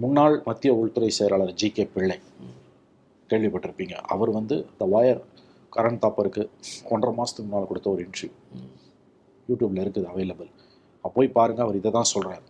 முன்னாள் 0.03 0.35
மத்திய 0.47 0.71
உள்துறை 0.81 1.09
செயலாளர் 1.17 1.57
ஜி 1.61 1.67
கே 1.75 1.83
பிள்ளை 1.95 2.17
கேள்விப்பட்டிருப்பீங்க. 3.29 3.95
அவர் 4.13 4.31
வந்து 4.37 4.55
த 4.79 4.85
வயர் 4.93 5.21
கரண் 5.75 5.99
தாப்பருக்கு 6.03 6.43
ஒன்றரை 6.93 7.13
மாதத்துக்கு 7.17 7.47
முன்னால் 7.47 7.69
கொடுத்த 7.69 7.89
ஒரு 7.93 8.01
இன்டர்வியூ 8.07 8.31
யூடியூப்பில் 9.49 9.83
இருக்குது 9.85 10.09
அவைலபிள் 10.13 10.51
போய் 11.15 11.29
பாருங்கள் 11.37 11.65
அவர் 11.65 11.77
இதை 11.79 11.89
தான் 11.97 12.09
சொல்கிறார் 12.13 12.43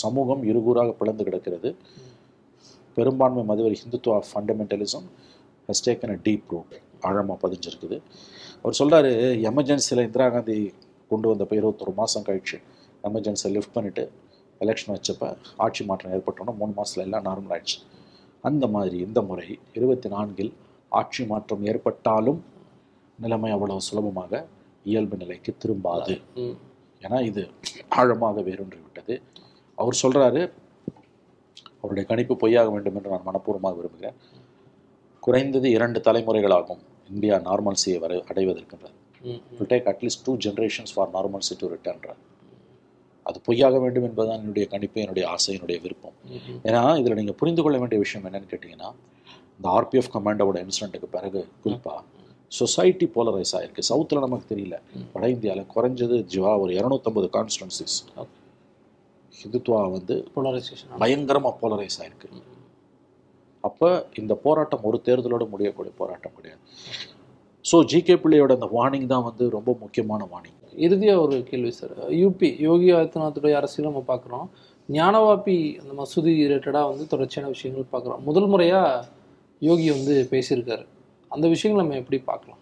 சமூகம் 0.00 0.42
இருகூறாக 0.50 0.90
பிளந்து 1.00 1.22
கிடக்கிறது. 1.26 1.70
பெரும்பான்மை 2.96 3.42
மதுவரி 3.50 3.76
Hindutva 3.82 4.16
fundamentalism 4.28 5.06
has 5.68 5.84
taken 5.86 6.12
a 6.14 6.18
deep 6.26 6.50
root 6.54 6.74
ஆழமாக 7.08 7.36
பதிஞ்சிருக்குது. 7.44 7.96
அவர் 8.62 8.78
சொல்கிறாரு 8.80 9.12
எமர்ஜென்சியில் 9.50 10.04
இந்திரா 10.06 10.26
காந்தி 10.34 10.56
கொண்டு 11.12 11.28
வந்தப்போ 11.32 11.54
இருபத்தொரு 11.60 11.92
மாதம் 12.00 12.26
கழிச்சு. 12.28 12.56
எமர்ஜென்சியை 13.08 13.52
லிஃப்ட் 13.56 13.74
பண்ணிவிட்டு 13.76 14.04
எலெக்ஷன் 14.60 14.92
வச்சப்ப 14.94 15.32
ஆட்சி 15.64 15.82
மாற்றம் 15.90 16.12
ஏற்பட்டோன்னா 16.16 16.54
மூணு 16.60 16.72
மாதத்தில் 16.78 17.04
எல்லாம் 17.06 17.26
நார்மல் 17.28 17.54
ஆயிடுச்சு. 17.56 17.78
அந்த 18.48 18.64
மாதிரி 18.74 18.96
இந்த 19.06 19.20
முறை 19.28 19.46
இருபத்தி 19.78 20.08
நான்கில் 20.16 20.52
ஆட்சி 21.00 21.22
மாற்றம் 21.32 21.64
ஏற்பட்டாலும் 21.70 22.40
நிலைமை 23.24 23.50
அவ்வளவு 23.56 23.86
சுலபமாக 23.88 24.42
இயல்பு 24.84 25.16
நிலைக்கு 25.22 25.56
திரும்பாது. 25.62 26.14
ஏன்னா 27.04 27.18
இது 27.30 27.42
ஆழமாக 27.88 28.42
வேரூன்றி 28.48 28.78
விட்டது. 28.86 29.22
அவர் 29.74 30.00
சொல்றாரு 30.02 30.42
அவருடைய 31.80 32.04
கணிப்பு 32.08 32.36
பொய்யாக 32.36 32.70
வேண்டும் 32.70 32.96
என்று 32.98 33.12
நான் 33.14 33.28
மனப்பூர்வமாக 33.28 33.76
விரும்புகிறேன். 33.76 34.16
குறைந்தது 35.20 35.70
இரண்டு 35.76 36.00
தலைமுறைகளாகும் 36.06 36.82
இந்தியா 37.12 37.36
நார்மல்சியை 37.46 37.98
வரை 38.04 38.18
it 39.62 39.70
take 39.70 39.86
at 39.92 39.98
least 40.04 40.18
two 40.26 40.34
generations 40.44 40.90
for 40.96 41.06
normalcy 41.16 41.54
to 41.62 41.66
return 41.72 41.98
அது 43.26 43.38
பொய்யாக 43.46 43.78
வேண்டும் 43.80 44.06
என்பதுதான் 44.08 44.40
என்னுடைய 44.42 44.68
கணிப்பு 44.68 45.00
என்னுடைய 45.00 45.28
ஆசை 45.32 45.54
என்னுடைய 45.54 45.78
விருப்பம். 45.84 46.14
ஏன்னா 46.68 46.98
இதில் 47.00 47.18
நீங்கள் 47.18 47.36
புரிந்து 47.40 47.62
கொள்ள 47.62 47.78
வேண்டிய 47.78 48.00
விஷயம் 48.04 48.24
என்னன்னு 48.28 48.48
கேட்டிங்கன்னா 48.52 48.88
இந்த 49.56 49.66
ஆர்பிஎஃப் 49.76 50.12
கமாண்டோட 50.14 50.56
இன்சிடென்ட்டுக்கு 50.64 51.08
பிறகு 51.16 51.48
குறிப்பாக 51.64 52.00
சொசைட்டி 52.58 53.06
போலரைஸ் 53.16 53.52
ஆயிருக்கு. 53.56 53.82
சவுத்தில் 53.90 54.24
நமக்கு 54.26 54.46
தெரியல. 54.52 54.76
வட 55.14 55.24
இந்தியாவில் 55.34 55.70
குறைஞ்சது 55.74 56.16
ஜிவா 56.34 56.52
ஒரு 56.62 56.72
இரநூத்தம்பது 56.78 57.28
கான்ஸ்டன்சிஸ். 57.36 57.96
ஹிந்துத்வா 59.40 59.80
வந்து 59.96 60.14
போலரைசேஷன் 60.34 61.00
பயங்கரமாக 61.02 61.54
போலரைஸ் 61.62 61.98
ஆயிருக்கு. 62.02 62.28
அப்போ 63.68 63.88
இந்த 64.20 64.32
போராட்டம் 64.44 64.84
ஒரு 64.88 64.98
தேர்தலோடு 65.06 65.46
முடியக்கூடிய 65.54 65.92
போராட்டம் 66.00 66.36
கிடையாது. 66.38 66.62
ஸோ 67.70 67.76
ஜிகே 67.90 68.14
பிள்ளையோட 68.22 68.52
அந்த 68.58 68.68
வார்னிங் 68.76 69.08
தான் 69.14 69.24
வந்து 69.28 69.44
ரொம்ப 69.56 69.70
முக்கியமான 69.82 70.22
வார்னிங் 70.32 70.58
இறுதியாக 70.86 71.22
ஒரு 71.24 71.36
கேள்வி 71.48 71.72
சார் 71.78 71.94
யூபி 72.20 72.48
யோகி 72.66 72.88
ஆதித்யநாத்துடைய 72.98 73.54
அரசியல் 73.60 73.88
நம்ம 73.88 74.02
பார்க்குறோம். 74.10 74.46
ஞானவாப்பி 74.88 75.56
அந்த 75.80 75.92
மசூதி 75.98 76.32
ரிலேட்டடாக 76.40 76.88
வந்து 76.90 77.04
தொடர்ச்சியான 77.12 77.50
விஷயங்கள் 77.54 77.92
பார்க்குறோம். 77.92 78.22
முதல் 78.28 78.48
முறையாக 78.52 79.04
யோகி 79.68 79.88
வந்து 79.96 80.14
பேசியிருக்காரு. 80.32 80.84
அந்த 81.34 81.46
விஷயங்களை 81.54 81.80
நம்ம 81.82 81.98
எப்படி 82.02 82.18
பார்க்கலாம்? 82.30 82.60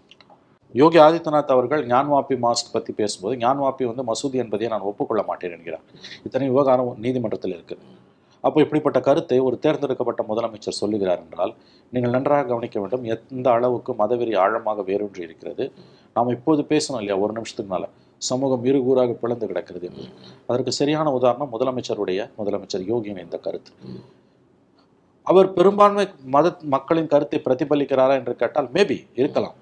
யோகி 0.74 0.98
ஆதித்யநாத் 1.04 1.54
அவர்கள் 1.54 1.82
ஞான்வாப்பி 1.92 2.34
மாஸ்க் 2.44 2.74
பற்றி 2.74 2.92
பேசும்போது 2.98 3.34
ஞான்வாப்பி 3.44 3.84
வந்து 3.90 4.02
மசூதி 4.10 4.38
என்பதை 4.44 4.68
நான் 4.74 4.88
ஒப்புக்கொள்ள 4.90 5.22
மாட்டேன் 5.30 5.54
என்கிறார். 5.56 5.84
இத்தனை 6.26 6.48
விவகாரம் 6.52 6.90
நீதிமன்றத்தில் 7.04 7.54
இருக்குது 7.56 7.84
அப்போ 8.46 8.58
இப்படிப்பட்ட 8.64 8.98
கருத்தை 9.06 9.38
ஒரு 9.46 9.56
தேர்ந்தெடுக்கப்பட்ட 9.64 10.22
முதலமைச்சர் 10.28 10.80
சொல்லுகிறார் 10.80 11.22
என்றால் 11.24 11.52
நீங்கள் 11.94 12.14
நன்றாக 12.16 12.46
கவனிக்க 12.50 12.76
வேண்டும் 12.82 13.06
எந்த 13.14 13.48
அளவுக்கு 13.56 13.92
மதவெறி 14.02 14.34
ஆழமாக 14.42 14.82
வேரூன்றி 14.90 15.22
இருக்கிறது. 15.26 15.64
நாம் 16.16 16.34
இப்போது 16.36 16.62
பேசணும் 16.72 17.00
இல்லையா 17.02 17.16
ஒரு 17.24 17.32
நிமிஷத்துக்கு 17.38 17.72
மேலே. 17.74 17.88
சமூகம் 18.28 18.64
இருகூறாக 18.68 19.16
பிளந்து 19.22 19.48
கிடக்கிறது 19.50 19.86
என்று. 19.90 20.06
அதற்கு 20.50 20.72
சரியான 20.80 21.08
உதாரணம் 21.18 21.52
முதலமைச்சருடைய 21.54 22.20
முதலமைச்சர் 22.38 22.86
யோகியின் 22.92 23.22
இந்த 23.26 23.38
கருத்து. 23.46 23.72
அவர் 25.30 25.48
பெரும்பான்மை 25.56 26.04
மத 26.34 26.46
மக்களின் 26.74 27.10
கருத்தை 27.12 27.38
பிரதிபலிக்கிறாரா 27.46 28.14
என்று 28.20 28.34
கேட்டால் 28.42 28.68
மேபி 28.76 28.96
இருக்கலாம். 29.20 29.56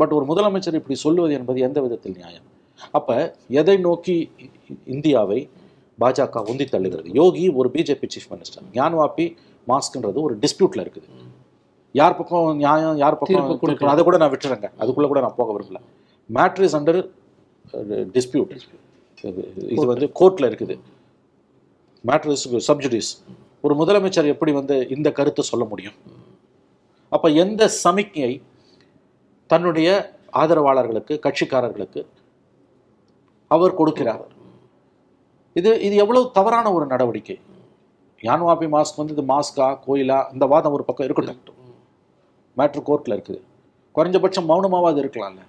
பட் 0.00 0.12
ஒரு 0.16 0.24
முதலமைச்சர் 0.30 0.78
இப்படி 0.78 0.96
சொல்லுவது 1.04 1.32
என்பது 1.38 1.58
எந்த 1.66 1.78
விதத்தில் 1.84 2.16
நியாயம்? 2.20 2.46
அப்ப 2.98 3.10
எதை 3.60 3.76
நோக்கி 3.88 4.16
இந்தியாவை 4.94 5.40
பாஜக 5.98 6.42
உந்தி 6.52 6.66
தள்ளுகிறது? 6.72 7.08
யோகி 7.20 7.44
ஒரு 7.58 7.68
பிஜேபி 7.74 8.08
சீஃப் 8.14 8.30
மினிஸ்டர் 8.32 8.64
ஞான்வாப்பி 8.78 9.26
மாஸ்க்ன்றது 9.70 10.18
ஒரு 10.26 10.34
டிஸ்பியூட்ல 10.44 10.84
இருக்குது. 10.84 11.08
யார் 12.00 12.16
பக்கம் 12.20 12.48
நியாயம் 12.62 12.96
யார் 13.02 13.18
பக்கம். 13.20 13.60
கொடுக்கலாம் 13.62 13.94
அதை 13.94 14.04
கூட 14.08 14.16
நான் 14.22 14.32
விட்டுறேங்க. 14.34 14.68
அதுக்குள்ள 14.82 15.08
கூட 15.12 15.20
நான் 15.26 15.38
போக 15.40 15.52
விரும்பல. 15.56 15.80
மேட்ரு 16.38 16.66
இஸ் 16.68 16.76
அண்டர் 16.80 17.00
டிஸ்பியூட் 18.16 18.52
இது 19.74 19.86
வந்து 19.92 20.08
கோர்ட்ல 20.20 20.50
இருக்குது. 20.50 20.76
மேட்ரு 22.10 22.34
இஸ் 22.38 22.46
சப்ஜுடிஸ் 22.70 23.12
ஒரு 23.64 23.74
முதலமைச்சர் 23.80 24.32
எப்படி 24.32 24.52
வந்து 24.58 24.76
இந்த 24.94 25.08
கருத்தை 25.18 25.42
சொல்ல 25.50 25.64
முடியும்? 25.70 25.96
அப்ப 27.12 27.26
எந்த 27.44 27.62
சமிக்ஞை 27.84 28.32
தன்னுடைய 29.52 29.88
ஆதரவாளர்களுக்கு 30.42 31.14
கட்சிக்காரர்களுக்கு 31.26 32.02
அவர் 33.50 33.78
கொடுக்கிறார்? 33.80 34.24
இது 35.56 35.70
இது 35.86 35.94
எவ்வளவு 36.04 36.30
தவறான 36.38 36.66
ஒரு 36.76 36.86
நடவடிக்கை? 36.92 37.36
யான்வாபி 38.22 38.66
மாஸ்க் 38.74 39.00
வந்து 39.00 39.14
இது 39.16 39.24
மாஸ்கா 39.32 39.66
கோயிலா 39.86 40.18
இந்த 40.34 40.44
வாதம் 40.52 40.76
ஒரு 40.76 40.84
பக்கம் 40.90 41.06
இருக்கட்டும். 41.06 41.40
மேட்ரு 42.56 42.82
கோர்ட்ல 42.90 43.16
இருக்குது. 43.16 43.40
குறைஞ்சபட்சம் 43.96 44.48
மௌனமாவது 44.50 44.98
இருக்கலாம்ல. 45.02 45.42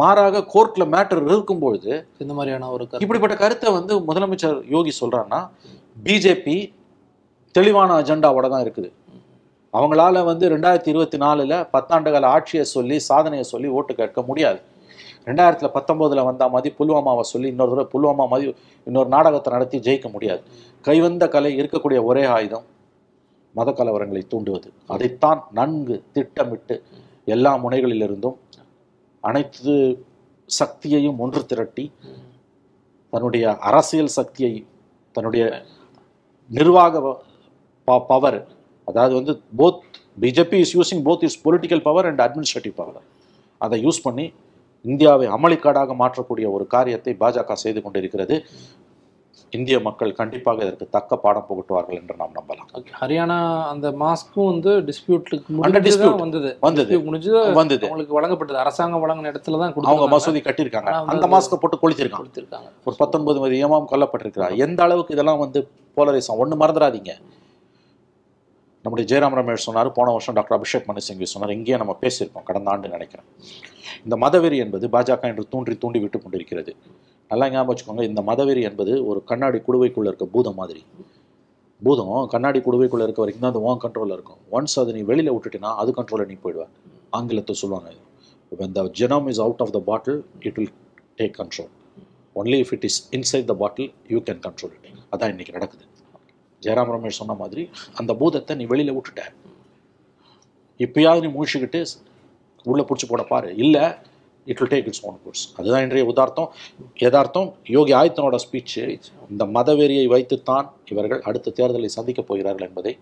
மாறாக 0.00 0.44
கோர்ட்ல 0.54 0.84
மேட்டர் 0.94 1.22
இருக்கும்பொழுது 1.28 1.92
இந்த 2.22 2.32
மாதிரியான 2.38 2.68
ஒரு 2.74 2.84
இப்படிப்பட்ட 3.04 3.36
கருத்தை 3.44 3.70
வந்து 3.78 3.94
முதலமைச்சர் 4.10 4.58
யோகி 4.74 4.92
சொல்றாருன்னா 5.00 5.40
பிஜேபி 6.06 6.58
தெளிவான 7.56 7.90
அஜெண்டாவோட 8.00 8.46
தான் 8.52 8.64
இருக்குது. 8.64 8.90
அவங்களால 9.78 10.22
வந்து 10.30 10.44
ரெண்டாயிரத்தி 10.54 10.90
இருபத்தி 10.92 11.18
நாலுல 11.24 11.54
பத்தாண்டுகால 11.74 12.28
ஆட்சியை 12.34 12.64
சொல்லி 12.74 12.96
சாதனையை 13.08 13.44
சொல்லி 13.52 13.68
ஓட்டு 13.78 13.92
கேட்க 14.00 14.20
முடியாது. 14.28 14.60
ரெண்டாயிரத்தில் 15.28 15.74
பத்தொம்போதில் 15.76 16.28
வந்த 16.28 16.44
மாதிரி 16.54 16.70
புல்வாமாவை 16.78 17.24
சொல்லி 17.32 17.48
இன்னொரு 17.52 17.72
தடவை 17.72 17.86
புல்வாமா 17.94 18.24
மாதிரி 18.32 18.48
இன்னொரு 18.86 19.08
நாடகத்தை 19.14 19.50
நடத்தி 19.54 19.78
ஜெயிக்க 19.86 20.08
முடியாது. 20.14 20.42
கைவந்த 20.86 21.24
கலை 21.34 21.50
இருக்கக்கூடிய 21.60 22.00
ஒரே 22.10 22.24
ஆயுதம் 22.36 22.66
மத 23.54 23.68
கலவரங்களை 23.78 24.22
தூண்டுவது. 24.32 24.68
அதைத்தான் 24.94 25.40
நன்கு 25.58 25.96
திட்டமிட்டு 26.16 26.76
எல்லா 27.34 27.52
முனைகளிலிருந்தும் 27.64 28.36
அனைத்து 29.24 29.74
சக்தியையும் 30.48 31.18
ஒன்று 31.24 31.40
திரட்டி 31.50 31.84
தன்னுடைய 33.12 33.44
அரசியல் 33.68 34.12
சக்தியை 34.18 34.54
தன்னுடைய 35.14 35.44
நிர்வாக 36.50 37.02
பவர் 37.98 38.46
அதாவது 38.84 39.14
வந்து 39.14 39.40
both 39.58 39.80
BJP 40.20 40.54
is 40.54 40.76
using 40.78 41.02
both 41.04 41.22
is 41.22 41.48
political 41.48 41.82
power 41.82 42.06
and 42.06 42.20
administrative 42.20 42.74
power 42.74 43.02
அதை 43.58 43.84
யூஸ் 43.84 44.02
பண்ணி 44.02 44.32
இந்தியாவை 44.82 45.26
அமளிக்காடாக 45.26 45.94
மாற்றக்கூடிய 45.94 46.52
ஒரு 46.52 46.66
காரியத்தை 46.66 47.16
பாஜக 47.20 47.52
செய்து 47.52 47.82
கொண்டிருக்கிறது. 47.82 48.44
இந்திய 49.50 49.80
மக்கள் 49.80 50.12
கண்டிப்பாக 50.12 50.64
இதற்கு 50.64 50.88
தக்க 50.88 51.16
பாடம் 51.16 51.46
புகட்டுவார்கள் 51.48 51.98
என்று 52.00 52.16
நாம் 52.16 52.34
நம்பலாம். 52.34 52.84
ஹரியானா 53.00 53.66
அந்த 53.66 53.90
மாஸ்க்கும் 53.90 54.46
வந்து. 54.46 54.84
தான் 55.96 56.18
வந்தது? 56.18 56.56
வந்தது. 56.60 56.96
Dispute 56.96 57.04
முடிஞ்சு 57.04 57.52
வந்தது. 57.54 57.86
அவங்களுக்கு 57.86 58.20
வழங்கப்பட்டது. 58.20 58.54
அரசாங்கம் 58.54 59.08
வழங்கின 59.08 59.32
இடத்துல 59.32 59.58
தான் 59.58 59.74
அவங்க 59.74 60.18
மசூதி 60.18 60.40
கட்டியிருக்காங்க. 60.42 60.90
அந்த 61.06 61.26
மாஸ்கை 61.26 61.54
போட்டு 61.54 61.88
கொளுத்திருக்காங்க. 61.88 62.22
கொடுத்திருக்காங்க 62.22 62.70
ஒரு 62.84 62.96
பத்தொன்பது 62.96 63.40
ஏமாம் 63.40 63.90
கொல்லப்பட்டிருக்கிறார். 63.90 64.56
எந்த 64.56 64.82
அளவுக்கு 64.82 65.14
இதெல்லாம் 65.14 65.38
வந்து 65.38 65.68
போலரிசம் 65.96 66.36
ஒன்று 66.36 66.56
மறந்துடாதீங்க. 66.56 67.14
நம்முடைய 68.84 69.04
ஜெயராம் 69.10 69.36
ரமேஷ் 69.38 69.64
சொன்னார் 69.68 69.88
போன 69.96 70.12
வருஷம் 70.16 70.36
டாக்டர் 70.36 70.56
அபிஷேக் 70.56 70.86
மனு 70.90 71.00
சிங்வி 71.06 71.26
சொன்னார் 71.32 71.52
இங்கேயே 71.56 71.78
நம்ம 71.82 71.94
பேசியிருப்போம் 72.02 72.46
கடந்த 72.48 72.70
ஆண்டு 72.72 72.92
நினைக்கிறேன். 72.94 73.26
இந்த 74.04 74.16
மதவெறி 74.24 74.58
என்பது 74.64 74.86
பாஜக 74.94 75.30
என்று 75.32 75.44
தூண்டி 75.52 75.74
தூண்டி 75.82 76.00
விட்டு 76.04 76.18
கொண்டிருக்கிறது. 76.24 76.72
நல்லா 77.30 77.46
ஞாபகம் 77.54 77.70
வச்சுக்கோங்க 77.70 78.04
இந்த 78.10 78.20
மதவெறி 78.30 78.62
என்பது 78.68 78.92
ஒரு 79.10 79.20
கண்ணாடி 79.30 79.58
குடுவைக்குள்ளே 79.66 80.10
இருக்க 80.12 80.26
பூதம் 80.36 80.58
மாதிரி. 80.60 80.82
பூதம் 81.82 82.14
கண்ணாடி 82.34 82.58
குடுவைக்குள்ளே 82.68 83.04
இருக்க 83.06 83.20
வரைக்கும் 83.24 83.44
தான் 83.44 83.52
அது 83.54 83.62
ஓன் 83.68 83.82
கண்ட்ரோலில் 83.84 84.16
இருக்கும். 84.16 84.40
ஒன்ஸ் 84.56 84.78
அதை 84.82 84.94
நீ 84.96 85.02
வெளியில் 85.10 85.32
விட்டுட்டினா 85.34 85.70
அது 85.82 85.92
கண்ட்ரோலில் 85.98 86.30
நீ 86.32 86.36
போயிடுவேன் 86.44 86.72
ஆங்கிலத்தை 87.18 87.54
சொல்லுவாங்க 87.62 87.90
when 88.60 88.74
the 88.78 88.82
genome 89.00 89.28
is 89.32 89.42
out 89.46 89.62
of 89.64 89.74
the 89.76 89.80
bottle 89.90 90.18
it 90.48 90.58
will 90.60 90.72
take 91.20 91.34
control 91.40 91.70
only 92.36 92.58
if 92.64 92.72
it 92.76 92.86
is 92.88 92.98
inside 93.18 93.48
the 93.52 93.56
bottle 93.62 93.90
you 94.14 94.20
can 94.28 94.42
control 94.46 94.74
it. 94.76 94.86
அதான் 95.14 95.32
இன்னைக்கு 95.34 95.54
நடக்குது. 95.58 95.84
ஜெயராம் 96.62 96.92
ரமேஷ் 96.94 97.18
சொன்ன 97.20 97.34
மாதிரி 97.34 97.68
அந்த 97.94 98.14
பூதத்தை 98.14 98.56
நீ 98.56 98.64
வெளியில 98.66 98.94
விட்டுட்ட. 98.96 99.22
இப்பயாவது 100.78 101.20
நீ 101.20 101.28
மூழ்கிக்கிட்டு 101.36 101.84
உள்ள 102.64 102.82
பிடிச்சி 102.82 103.08
போட 103.08 103.22
பாரு. 103.22 103.56
இல்லை 103.56 103.82
it 104.44 104.60
will 104.60 104.70
take 104.72 104.86
its 104.86 105.04
own 105.06 105.18
course 105.24 105.54
அதுதான் 105.56 105.82
இன்றைய 105.82 106.04
உதார்த்தம். 106.06 106.52
யதார்த்தம் 106.94 107.54
யோகி 107.64 107.92
ஆதித்தனோட 107.92 108.36
ஸ்பீச் 108.44 109.00
இந்த 109.30 109.44
மதவெறியை 109.44 110.06
வைத்துத்தான் 110.06 110.72
இவர்கள் 110.90 111.20
அடுத்த 111.20 111.52
தேர்தலை 111.56 111.84
சந்திக்கப் 111.84 112.26
போகிறார்கள் 112.26 112.68
என்பதை 112.68 112.98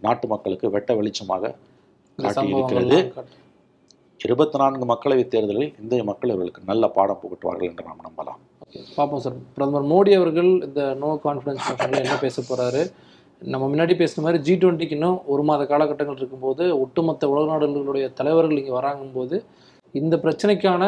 நாட்டு 0.00 0.28
மக்களுக்கு 0.28 0.70
வெட்ட 0.70 0.94
வெளிச்சமாக 0.94 1.54
காட்டியிருக்கிறது. 2.18 2.98
இருபத்தி 4.24 4.58
நான்கு 4.58 4.86
மக்களவைத் 4.86 5.32
தேர்தலில் 5.34 5.74
இந்திய 5.80 6.04
மக்கள் 6.04 6.30
இவர்களுக்கு 6.30 6.62
நல்ல 6.66 6.88
பாடம் 6.88 7.20
புகட்டுவார்கள் 7.22 7.68
என்று 7.68 7.84
நாம் 7.84 8.04
நம்பலாம். 8.08 8.40
பார்ப்போம் 8.96 9.22
சார். 9.24 9.36
பிரதமர் 9.56 9.88
மோடி 9.92 10.12
அவர்கள் 10.18 10.50
இந்த 10.68 10.82
நோ 11.02 11.08
கான்ஃபிடன்ஸ் 11.24 11.64
மோஷனில் 11.68 12.02
என்ன 12.04 12.16
பேச 12.24 12.42
போறாரு? 12.50 12.82
நம்ம 13.52 13.64
முன்னாடி 13.72 13.94
பேசின 14.00 14.22
மாதிரி 14.24 14.38
ஜி 14.46 14.54
டுவெண்ட்டிக்கு 14.62 14.96
இன்னும் 14.98 15.18
ஒரு 15.32 15.42
மாத 15.48 15.62
காலகட்டங்கள் 15.72 16.20
இருக்கும்போது 16.20 16.64
ஒட்டுமொத்த 16.82 17.30
உலக 17.32 17.44
நாடுகளுடைய 17.52 18.06
தலைவர்கள் 18.18 18.60
இங்கே 18.60 18.74
வராங்கும்போது 18.78 19.38
இந்த 20.00 20.16
பிரச்சனைக்கான 20.24 20.82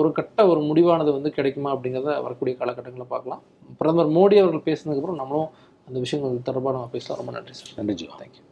ஒரு 0.00 0.08
கட்ட 0.18 0.46
ஒரு 0.52 0.60
முடிவானது 0.70 1.10
வந்து 1.16 1.30
கிடைக்குமா 1.38 1.70
அப்படிங்கிறத 1.74 2.16
வரக்கூடிய 2.26 2.54
காலகட்டங்களை 2.60 3.06
பார்க்கலாம். 3.14 3.42
பிரதமர் 3.80 4.14
மோடி 4.18 4.38
அவர்கள் 4.42 4.66
பேசினதுக்கப்புறம் 4.68 5.22
நம்மளும் 5.22 5.50
அந்த 5.88 5.98
விஷயங்கள் 6.04 6.46
தொடர்பாக 6.50 6.76
நம்ம 6.76 6.92
பேசலாம். 6.96 7.20
ரொம்ப 7.22 7.34
நன்றி 7.38 7.56
சார். 7.60 7.74
நன்றி 7.80 7.96
ஜீவா 8.02 8.18
தேங்க்யூ 8.22 8.44